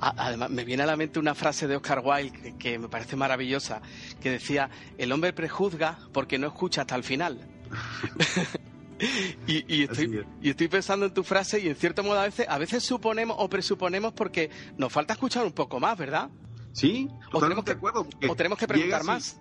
Además, 0.00 0.50
me 0.50 0.64
viene 0.64 0.82
a 0.82 0.86
la 0.86 0.96
mente 0.96 1.18
una 1.18 1.34
frase 1.34 1.66
de 1.66 1.76
Oscar 1.76 2.02
Wilde 2.04 2.54
que, 2.58 2.78
me 2.78 2.88
parece 2.88 3.16
maravillosa, 3.16 3.80
que 4.20 4.30
decía, 4.30 4.70
el 4.98 5.12
hombre 5.12 5.32
prejuzga 5.32 5.98
porque 6.12 6.38
no 6.38 6.46
escucha 6.46 6.82
hasta 6.82 6.94
el 6.96 7.04
final. 7.04 7.48
y, 9.46 9.82
estoy, 9.82 10.68
pensando 10.68 11.06
en 11.06 11.14
tu 11.14 11.24
frase 11.24 11.60
y 11.60 11.68
en 11.68 11.76
cierto 11.76 12.02
modo 12.02 12.20
a 12.20 12.24
veces, 12.24 12.46
a 12.48 12.58
veces 12.58 12.84
suponemos 12.84 13.36
o 13.38 13.48
presuponemos 13.48 14.12
porque 14.12 14.50
nos 14.76 14.92
falta 14.92 15.14
escuchar 15.14 15.44
un 15.44 15.52
poco 15.52 15.80
más, 15.80 15.96
¿verdad? 15.98 16.30
Sí, 16.72 17.08
o 17.32 17.40
tenemos 17.40 17.64
que, 17.64 17.72
acuerdo. 17.72 18.06
O 18.28 18.36
tenemos 18.36 18.58
que 18.58 18.66
preguntar 18.66 19.04
más. 19.04 19.40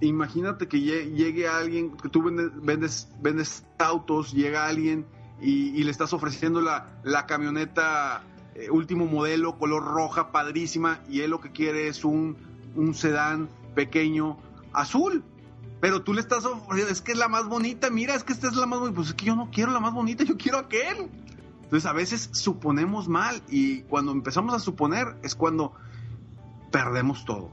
Imagínate 0.00 0.68
que 0.68 0.80
llegue 0.80 1.48
alguien, 1.48 1.96
que 1.96 2.08
tú 2.08 2.22
vendes, 2.22 2.50
vendes, 2.62 3.08
vendes 3.20 3.64
autos, 3.78 4.32
llega 4.32 4.66
alguien 4.66 5.06
y, 5.40 5.82
le 5.82 5.90
estás 5.90 6.12
ofreciendo 6.12 6.60
la, 6.60 7.00
la 7.02 7.26
camioneta 7.26 8.22
eh, 8.54 8.70
último 8.70 9.06
modelo, 9.06 9.58
color 9.58 9.84
roja, 9.84 10.30
padrísima, 10.30 11.00
y 11.08 11.20
él 11.20 11.30
lo 11.30 11.40
que 11.40 11.50
quiere 11.50 11.88
es 11.88 12.04
un, 12.04 12.36
un 12.76 12.94
sedán 12.94 13.48
pequeño 13.74 14.38
azul. 14.72 15.24
Pero 15.80 16.02
tú 16.02 16.14
le 16.14 16.20
estás 16.20 16.44
ofreciendo, 16.44 16.92
es 16.92 17.02
que 17.02 17.12
es 17.12 17.18
la 17.18 17.28
más 17.28 17.46
bonita, 17.46 17.90
mira, 17.90 18.14
es 18.14 18.24
que 18.24 18.32
esta 18.32 18.48
es 18.48 18.54
la 18.54 18.66
más 18.66 18.78
bonita. 18.78 18.96
Pues 18.96 19.08
es 19.08 19.14
que 19.14 19.26
yo 19.26 19.36
no 19.36 19.50
quiero 19.50 19.72
la 19.72 19.80
más 19.80 19.92
bonita, 19.92 20.24
yo 20.24 20.36
quiero 20.36 20.58
aquel. 20.58 21.10
Entonces 21.64 21.86
a 21.86 21.92
veces 21.92 22.30
suponemos 22.32 23.08
mal 23.08 23.42
y 23.48 23.82
cuando 23.82 24.12
empezamos 24.12 24.54
a 24.54 24.60
suponer 24.60 25.16
es 25.22 25.34
cuando 25.34 25.72
perdemos 26.70 27.24
todo. 27.24 27.50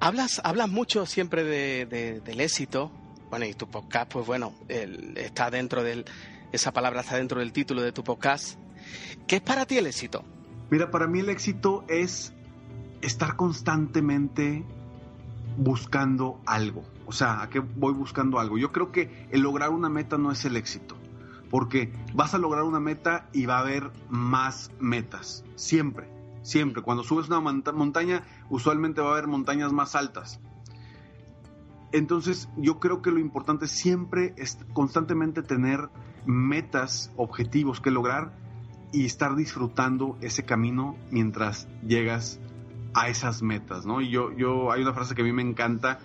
Hablas, 0.00 0.40
hablas 0.44 0.68
mucho 0.68 1.04
siempre 1.04 1.42
de, 1.42 2.20
del 2.24 2.40
éxito. 2.40 2.92
Bueno, 3.30 3.44
y 3.44 3.54
tu 3.54 3.68
podcast, 3.68 4.10
pues 4.12 4.24
bueno, 4.24 4.54
está 4.68 5.50
dentro 5.50 5.82
del, 5.82 6.06
esa 6.52 6.72
palabra 6.72 7.00
está 7.00 7.16
dentro 7.16 7.40
del 7.40 7.52
título 7.52 7.82
de 7.82 7.92
tu 7.92 8.02
podcast. 8.02 8.58
¿Qué 9.26 9.36
es 9.36 9.42
para 9.42 9.66
ti 9.66 9.76
el 9.76 9.86
éxito? 9.86 10.24
Mira, 10.70 10.90
para 10.90 11.06
mí 11.06 11.20
el 11.20 11.28
éxito 11.28 11.84
es 11.88 12.32
estar 13.02 13.36
constantemente 13.36 14.64
buscando 15.56 16.40
algo. 16.46 16.84
O 17.06 17.12
sea, 17.12 17.42
¿a 17.42 17.50
qué 17.50 17.60
voy 17.60 17.92
buscando 17.92 18.38
algo? 18.38 18.58
Yo 18.58 18.72
creo 18.72 18.92
que 18.92 19.26
el 19.30 19.40
lograr 19.40 19.70
una 19.70 19.88
meta 19.88 20.18
no 20.18 20.30
es 20.30 20.44
el 20.44 20.56
éxito. 20.56 20.96
Porque 21.50 21.92
vas 22.14 22.34
a 22.34 22.38
lograr 22.38 22.64
una 22.64 22.80
meta 22.80 23.28
y 23.32 23.46
va 23.46 23.56
a 23.56 23.60
haber 23.60 23.90
más 24.10 24.70
metas. 24.78 25.44
Siempre, 25.54 26.08
siempre. 26.42 26.82
Cuando 26.82 27.02
subes 27.02 27.28
una 27.28 27.40
montaña, 27.40 28.22
usualmente 28.50 29.00
va 29.00 29.08
a 29.08 29.12
haber 29.12 29.26
montañas 29.26 29.72
más 29.72 29.94
altas. 29.94 30.40
Entonces, 31.90 32.50
yo 32.58 32.78
creo 32.80 33.00
que 33.00 33.10
lo 33.10 33.18
importante 33.18 33.66
siempre 33.66 34.34
es 34.36 34.58
constantemente 34.74 35.42
tener 35.42 35.88
metas, 36.26 37.12
objetivos 37.16 37.80
que 37.80 37.90
lograr 37.90 38.32
y 38.92 39.04
estar 39.04 39.36
disfrutando 39.36 40.16
ese 40.20 40.44
camino 40.44 40.96
mientras 41.10 41.68
llegas 41.86 42.40
a 42.94 43.08
esas 43.08 43.42
metas, 43.42 43.86
¿no? 43.86 44.00
Y 44.00 44.10
yo, 44.10 44.32
yo, 44.36 44.72
hay 44.72 44.82
una 44.82 44.94
frase 44.94 45.14
que 45.14 45.22
a 45.22 45.24
mí 45.24 45.32
me 45.32 45.42
encanta, 45.42 46.00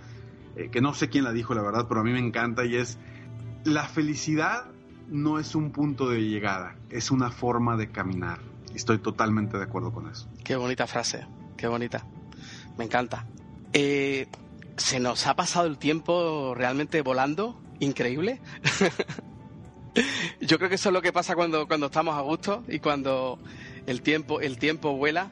eh, 0.56 0.69
que 0.69 0.82
no 0.82 0.93
sé 0.93 1.10
quién 1.10 1.23
la 1.23 1.32
dijo, 1.32 1.54
la 1.54 1.62
verdad, 1.62 1.86
pero 1.88 2.02
a 2.02 2.04
mí 2.04 2.12
me 2.12 2.19
encanta 2.19 2.65
y 2.65 2.76
es, 2.76 2.97
la 3.63 3.84
felicidad 3.84 4.65
no 5.10 5.39
es 5.39 5.56
un 5.56 5.71
punto 5.71 6.10
de 6.10 6.21
llegada, 6.21 6.76
es 6.89 7.12
una 7.12 7.32
forma 7.32 7.78
de 7.78 7.89
caminar. 7.89 8.39
Estoy 8.76 8.97
totalmente 8.97 9.58
de 9.58 9.63
acuerdo 9.63 9.91
con 9.91 10.10
eso. 10.10 10.28
Qué 10.43 10.56
bonita 10.56 10.88
frase, 10.88 11.26
qué 11.58 11.67
bonita. 11.67 12.06
Me 12.78 12.86
encanta. 12.86 13.26
Eh, 13.71 14.28
se 14.78 14.99
nos 14.99 15.28
ha 15.28 15.36
pasado 15.36 15.67
el 15.67 15.78
tiempo 15.78 16.54
realmente 16.56 17.02
volando, 17.02 17.62
increíble. 17.80 18.41
Yo 20.42 20.58
creo 20.58 20.70
que 20.70 20.76
eso 20.76 20.90
es 20.90 20.94
lo 20.94 21.02
que 21.02 21.14
pasa 21.14 21.36
cuando, 21.36 21.68
cuando 21.68 21.88
estamos 21.88 22.16
a 22.16 22.22
gusto 22.22 22.64
y 22.68 22.80
cuando 22.80 23.40
el 23.86 24.02
tiempo, 24.02 24.42
el 24.42 24.58
tiempo 24.58 24.96
vuela. 24.96 25.30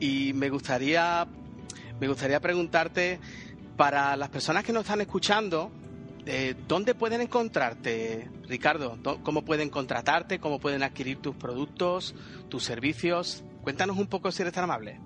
Y 0.00 0.32
me 0.32 0.50
gustaría, 0.50 1.26
me 2.00 2.08
gustaría 2.08 2.40
preguntarte, 2.40 3.20
para 3.76 4.16
las 4.16 4.28
personas 4.28 4.64
que 4.64 4.72
nos 4.72 4.82
están 4.82 5.00
escuchando, 5.00 5.70
eh, 6.26 6.54
¿dónde 6.68 6.94
pueden 6.94 7.20
encontrarte, 7.20 8.28
Ricardo? 8.48 8.98
¿Cómo 9.22 9.44
pueden 9.44 9.70
contratarte? 9.70 10.38
¿Cómo 10.40 10.58
pueden 10.58 10.82
adquirir 10.82 11.18
tus 11.18 11.36
productos, 11.36 12.14
tus 12.48 12.64
servicios? 12.64 13.44
Cuéntanos 13.62 13.96
un 13.96 14.08
poco 14.08 14.30
si 14.32 14.42
eres 14.42 14.54
tan 14.54 14.64
amable. 14.64 15.00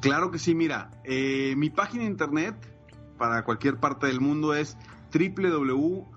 Claro 0.00 0.30
que 0.30 0.38
sí, 0.38 0.54
mira, 0.54 0.90
eh, 1.04 1.54
mi 1.56 1.70
página 1.70 2.04
de 2.04 2.10
internet 2.10 2.54
para 3.18 3.42
cualquier 3.44 3.78
parte 3.78 4.06
del 4.06 4.20
mundo 4.20 4.54
es 4.54 4.76
www 5.12 6.15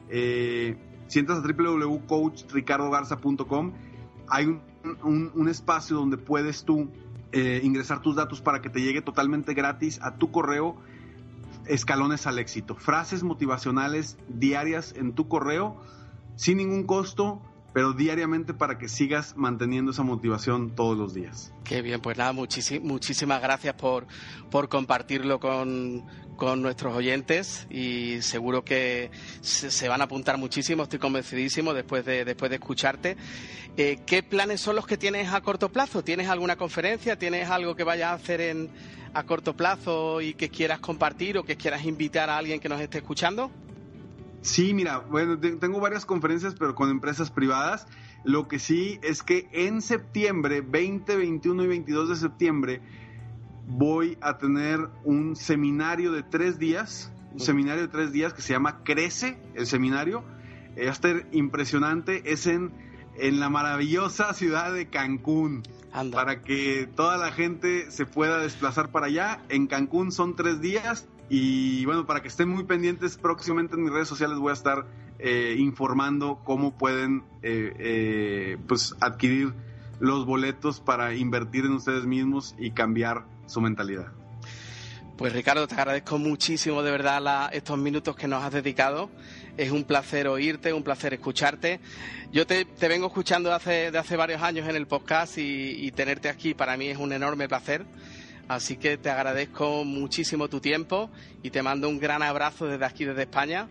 Eh, 0.10 0.78
si 1.08 1.18
entras 1.20 1.40
a 1.40 1.42
www.coachricardogarza.com, 1.42 3.74
hay 4.30 4.60
un, 5.04 5.50
espacio 5.50 5.98
donde 5.98 6.18
puedes 6.18 6.64
tú 6.64 6.90
eh, 7.32 7.60
ingresar 7.64 8.02
tus 8.02 8.16
datos 8.16 8.40
para 8.42 8.62
que 8.62 8.70
te 8.70 8.82
llegue 8.82 9.02
totalmente 9.02 9.56
gratis 9.56 10.00
a 10.02 10.18
tu 10.18 10.32
correo 10.32 10.78
escalones 11.66 12.28
al 12.28 12.38
éxito. 12.40 12.76
Frases 12.76 13.24
motivacionales 13.24 14.18
diarias 14.28 14.94
en 14.96 15.14
tu 15.14 15.28
correo 15.28 15.82
sin 16.36 16.58
ningún 16.58 16.84
costo 16.84 17.42
pero 17.78 17.94
diariamente 17.94 18.56
para 18.56 18.80
que 18.80 18.90
sigas 18.90 19.38
manteniendo 19.38 19.92
esa 19.92 20.02
motivación 20.02 20.72
todos 20.76 20.98
los 20.98 21.14
días. 21.14 21.54
Qué 21.64 21.84
bien, 21.84 22.02
pues 22.02 22.18
nada, 22.18 22.34
muchísimas 22.34 23.40
gracias 23.40 23.76
por, 23.76 24.08
por 24.50 24.68
compartirlo 24.68 25.40
con, 25.40 26.04
nuestros 26.60 26.96
oyentes 26.96 27.68
y 27.70 28.24
seguro 28.24 28.66
que 28.66 29.12
se, 29.42 29.88
van 29.88 30.02
a 30.02 30.06
apuntar 30.06 30.40
muchísimo, 30.40 30.82
estoy 30.82 30.98
convencidísimo 30.98 31.76
después 31.76 32.04
de, 32.04 32.26
después 32.26 32.50
de 32.50 32.56
escucharte. 32.56 33.16
Eh, 33.78 34.00
¿Qué 34.08 34.24
planes 34.24 34.60
son 34.60 34.76
los 34.76 34.88
que 34.88 34.98
tienes 34.98 35.32
a 35.32 35.42
corto 35.42 35.70
plazo? 35.72 36.04
¿Tienes 36.04 36.30
alguna 36.30 36.56
conferencia? 36.56 37.20
¿Tienes 37.20 37.48
algo 37.48 37.76
que 37.76 37.84
vayas 37.84 38.10
a 38.10 38.14
hacer 38.14 38.42
en, 38.42 38.72
a 39.14 39.22
corto 39.22 39.56
plazo 39.56 40.20
y 40.20 40.34
que 40.34 40.50
quieras 40.50 40.80
compartir 40.80 41.38
o 41.38 41.44
que 41.44 41.58
quieras 41.58 41.86
invitar 41.86 42.32
a 42.32 42.40
alguien 42.40 42.60
que 42.60 42.70
nos 42.70 42.82
esté 42.82 42.98
escuchando? 42.98 43.52
Sí, 44.42 44.74
mira, 44.74 45.00
bueno, 45.00 45.40
tengo 45.40 45.80
varias 45.80 46.06
conferencias, 46.06 46.56
pero 46.58 46.76
con 46.76 46.90
empresas 46.90 47.32
privadas. 47.32 47.88
Lo 48.24 48.48
que 48.48 48.60
sí 48.60 49.00
es 49.04 49.24
que 49.24 49.48
en 49.52 49.82
septiembre, 49.82 50.62
20, 50.62 51.16
21 51.16 51.64
y 51.64 51.68
22 51.68 52.10
de 52.10 52.16
septiembre, 52.16 52.82
voy 53.68 54.18
a 54.22 54.38
tener 54.38 54.90
un 55.04 55.36
seminario 55.36 56.12
de 56.12 56.24
tres 56.24 56.58
días 56.60 57.12
un 57.38 57.40
seminario 57.40 57.84
de 57.84 57.88
tres 57.88 58.12
días 58.12 58.34
que 58.34 58.42
se 58.42 58.54
llama 58.54 58.84
Crece, 58.84 59.38
el 59.54 59.68
seminario. 59.68 60.24
Eh, 60.76 60.86
va 60.86 60.90
a 60.90 60.94
estar 60.94 61.28
impresionante, 61.32 62.32
es 62.32 62.48
en, 62.48 62.72
en 63.16 63.40
la 63.40 63.50
maravillosa 63.50 64.34
ciudad 64.34 64.74
de 64.74 64.88
Cancún. 64.90 65.64
Para 66.12 66.42
que 66.42 66.88
toda 66.96 67.18
la 67.18 67.32
gente 67.32 67.92
se 67.92 68.06
pueda 68.06 68.40
desplazar 68.40 68.92
para 68.92 69.08
allá. 69.08 69.42
En 69.50 69.68
Cancún 69.68 70.12
son 70.12 70.36
tres 70.36 70.62
días. 70.62 71.08
Y 71.30 71.86
bueno, 71.86 72.06
para 72.06 72.22
que 72.22 72.28
estén 72.28 72.50
muy 72.50 72.64
pendientes, 72.64 73.18
próximamente 73.18 73.76
en 73.76 73.84
mis 73.84 73.92
redes 73.92 74.08
sociales 74.08 74.38
voy 74.38 74.52
a 74.52 74.54
estar 74.54 74.86
eh, 75.20 75.56
informando 75.58 76.42
cómo 76.44 76.78
pueden 76.78 77.24
eh, 77.42 77.74
eh, 77.80 78.58
pues 78.68 78.96
adquirir 79.02 79.54
los 80.00 80.26
boletos 80.26 80.80
para 80.80 81.16
invertir 81.16 81.66
en 81.66 81.74
ustedes 81.74 82.06
mismos 82.06 82.56
y 82.58 82.72
cambiar 82.72 83.26
su 83.48 83.62
mentalidad. 83.62 84.12
Pues 85.18 85.34
Ricardo, 85.34 85.68
te 85.68 85.74
agradezco 85.74 86.20
muchísimo 86.20 86.84
de 86.84 86.92
verdad 86.92 87.50
estos 87.52 87.76
minutos 87.80 88.16
que 88.16 88.28
nos 88.28 88.44
has 88.44 88.54
dedicado. 88.54 89.10
Es 89.58 89.72
un 89.72 89.84
placer 89.84 90.28
oírte, 90.28 90.72
un 90.72 90.84
placer 90.84 91.16
escucharte. 91.16 91.80
Yo 92.32 92.46
te, 92.46 92.68
vengo 92.82 93.08
escuchando 93.08 93.52
hace, 93.52 93.90
de 93.90 93.98
hace 93.98 94.16
varios 94.16 94.44
años 94.44 94.70
en 94.70 94.76
el 94.76 94.86
podcast 94.86 95.40
y, 95.40 95.92
tenerte 95.94 96.30
aquí 96.30 96.54
para 96.54 96.78
mí 96.78 96.90
es 96.90 97.00
un 97.00 97.14
enorme 97.14 97.48
placer. 97.48 97.88
Así 98.48 98.78
que 98.78 98.98
te 98.98 99.10
agradezco 99.10 99.84
muchísimo 99.84 100.48
tu 100.48 100.60
tiempo 100.60 101.10
y 101.44 101.50
te 101.50 101.62
mando 101.62 101.90
un 101.90 102.00
gran 102.00 102.24
abrazo 102.24 102.66
desde 102.66 102.86
aquí, 102.86 103.06
desde 103.06 103.24
España. 103.24 103.68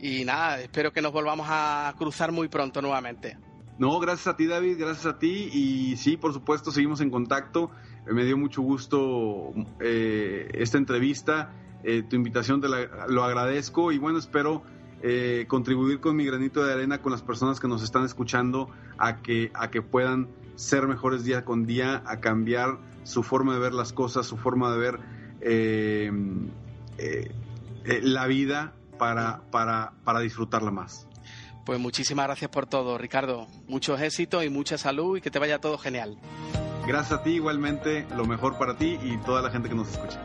Y 0.00 0.24
nada, 0.24 0.60
espero 0.60 0.92
que 0.92 1.00
nos 1.00 1.12
volvamos 1.12 1.46
a 1.48 1.94
cruzar 1.96 2.30
muy 2.30 2.48
pronto 2.48 2.82
nuevamente. 2.82 3.38
No, 3.78 3.98
gracias 3.98 4.28
a 4.28 4.36
ti 4.36 4.46
David, 4.46 4.78
gracias 4.78 5.06
a 5.06 5.18
ti 5.18 5.50
y 5.52 5.96
sí, 5.96 6.16
por 6.16 6.32
supuesto, 6.32 6.70
seguimos 6.70 7.00
en 7.00 7.10
contacto. 7.10 7.70
Eh, 8.06 8.12
me 8.12 8.24
dio 8.24 8.36
mucho 8.38 8.62
gusto 8.62 9.52
eh, 9.80 10.48
esta 10.54 10.78
entrevista, 10.78 11.52
eh, 11.84 12.02
tu 12.02 12.16
invitación 12.16 12.60
te 12.60 12.68
lo 12.68 13.24
agradezco 13.24 13.92
y 13.92 13.98
bueno, 13.98 14.18
espero 14.18 14.62
contribuir 15.48 16.00
con 16.00 16.16
mi 16.16 16.24
granito 16.24 16.64
de 16.64 16.72
arena 16.72 17.02
con 17.02 17.12
las 17.12 17.22
personas 17.22 17.60
que 17.60 17.68
nos 17.68 17.82
están 17.82 18.04
escuchando 18.04 18.68
a 18.98 19.22
que, 19.22 19.50
a 19.54 19.70
que 19.70 19.82
puedan 19.82 20.28
ser 20.56 20.86
mejores 20.86 21.24
día 21.24 21.44
con 21.44 21.66
día, 21.66 22.02
a 22.06 22.20
cambiar 22.20 22.78
su 23.04 23.22
forma 23.22 23.54
de 23.54 23.60
ver 23.60 23.74
las 23.74 23.92
cosas, 23.92 24.26
su 24.26 24.36
forma 24.36 24.72
de 24.72 24.78
ver 24.78 25.00
la 28.02 28.26
vida 28.26 28.72
para, 28.98 29.42
para, 29.50 29.92
para 30.04 30.20
disfrutarla 30.20 30.70
más. 30.70 31.06
Pues 31.66 31.80
muchísimas 31.80 32.26
gracias 32.26 32.48
por 32.48 32.66
todo, 32.66 32.96
Ricardo. 32.96 33.48
Muchos 33.66 34.00
éxitos 34.00 34.44
y 34.44 34.48
mucha 34.48 34.78
salud 34.78 35.16
y 35.16 35.20
que 35.20 35.32
te 35.32 35.40
vaya 35.40 35.58
todo 35.58 35.76
genial. 35.78 36.16
Gracias 36.86 37.18
a 37.18 37.22
ti 37.24 37.30
igualmente, 37.30 38.06
lo 38.16 38.24
mejor 38.24 38.56
para 38.56 38.76
ti 38.78 38.96
y 39.02 39.16
toda 39.18 39.42
la 39.42 39.50
gente 39.50 39.68
que 39.68 39.74
nos 39.74 39.90
escucha. 39.90 40.22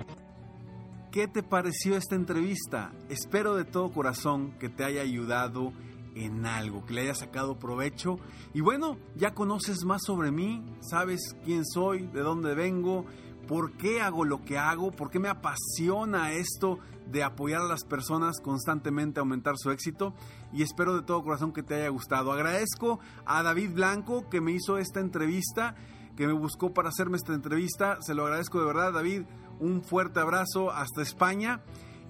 ¿Qué 1.12 1.28
te 1.28 1.44
pareció 1.44 1.98
esta 1.98 2.16
entrevista? 2.16 2.94
Espero 3.10 3.58
de 3.58 3.66
todo 3.66 3.92
corazón 3.92 4.54
que 4.60 4.70
te 4.70 4.86
haya 4.86 5.02
ayudado 5.02 5.74
en 6.16 6.46
algo, 6.46 6.86
que 6.86 6.94
le 6.94 7.02
haya 7.02 7.16
sacado 7.16 7.60
provecho. 7.60 8.18
Y 8.54 8.62
bueno, 8.62 8.98
ya 9.18 9.34
conoces 9.34 9.84
más 9.84 10.04
sobre 10.06 10.32
mí, 10.32 10.64
sabes 10.80 11.36
quién 11.44 11.66
soy, 11.66 12.08
de 12.08 12.22
dónde 12.22 12.56
vengo, 12.56 13.06
por 13.46 13.74
qué 13.74 14.00
hago 14.00 14.24
lo 14.24 14.46
que 14.46 14.58
hago, 14.58 14.92
por 14.92 15.10
qué 15.10 15.20
me 15.20 15.28
apasiona 15.28 16.32
esto 16.32 16.80
de 17.08 17.24
apoyar 17.24 17.60
a 17.60 17.68
las 17.68 17.84
personas 17.84 18.40
constantemente 18.40 19.20
a 19.20 19.24
aumentar 19.24 19.56
su 19.58 19.70
éxito 19.70 20.14
y 20.54 20.64
espero 20.64 20.96
de 20.96 21.02
todo 21.02 21.24
corazón 21.24 21.52
que 21.52 21.62
te 21.62 21.76
haya 21.76 21.90
gustado. 21.90 22.32
Agradezco 22.32 23.02
a 23.26 23.44
David 23.44 23.72
Blanco 23.74 24.30
que 24.30 24.40
me 24.40 24.54
hizo 24.54 24.78
esta 24.78 25.02
entrevista, 25.02 25.76
que 26.16 26.26
me 26.26 26.32
buscó 26.32 26.74
para 26.74 26.88
hacerme 26.88 27.18
esta 27.18 27.34
entrevista. 27.34 27.98
Se 28.00 28.14
lo 28.14 28.24
agradezco 28.24 28.62
de 28.62 28.66
verdad, 28.66 28.94
David. 28.94 29.24
Un 29.62 29.82
fuerte 29.84 30.20
abrazo 30.20 30.72
hasta 30.72 31.04
España. 31.04 31.62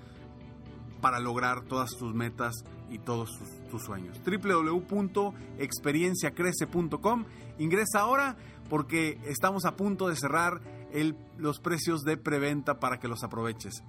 para 1.02 1.20
lograr 1.20 1.64
todas 1.64 1.90
tus 1.92 2.14
metas 2.14 2.64
y 2.90 3.00
todos 3.00 3.38
tus, 3.70 3.84
sueños. 3.84 4.20
www.experienciacrece.com. 4.26 7.26
Ingresa 7.58 8.00
ahora 8.00 8.38
porque 8.70 9.20
estamos 9.26 9.66
a 9.66 9.76
punto 9.76 10.08
de 10.10 10.16
cerrar 10.16 10.62
los 11.38 11.60
precios 11.60 12.02
de 12.02 12.18
preventa 12.18 12.80
para 12.80 13.00
que 13.00 13.08
los 13.08 13.24
aproveches. 13.24 13.84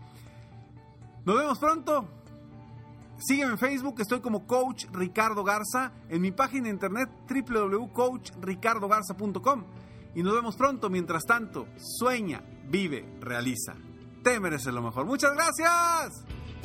Nos 1.25 1.37
vemos 1.37 1.59
pronto. 1.59 2.07
Sígueme 3.21 3.53
en 3.53 3.59
Facebook, 3.59 4.01
estoy 4.01 4.21
como 4.21 4.47
Coach 4.47 4.87
Ricardo 4.93 5.45
Garza, 5.45 5.93
en 6.09 6.23
mi 6.23 6.33
página 6.33 6.65
de 6.65 6.71
internet 6.71 7.11
www.coachricardogarza.com. 7.29 9.65
Y 10.15 10.23
nos 10.23 10.35
vemos 10.35 10.57
pronto. 10.57 10.89
Mientras 10.91 11.25
tanto, 11.25 11.67
sueña, 11.77 12.43
vive, 12.69 13.19
realiza. 13.21 13.75
Te 14.25 14.41
mereces 14.41 14.73
lo 14.73 14.83
mejor. 14.83 15.07
Muchas 15.07 15.33
gracias. 15.35 16.25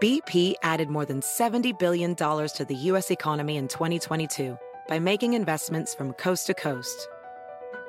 BP 0.00 0.54
added 0.62 0.88
more 0.88 1.04
than 1.04 1.20
$70 1.20 1.78
billion 1.78 2.14
to 2.14 2.66
the 2.66 2.74
U.S. 2.74 3.10
economy 3.10 3.58
in 3.58 3.68
2022 3.68 4.58
by 4.88 4.98
making 4.98 5.34
investments 5.34 5.94
from 5.94 6.14
coast 6.14 6.46
to 6.46 6.54
coast 6.54 7.06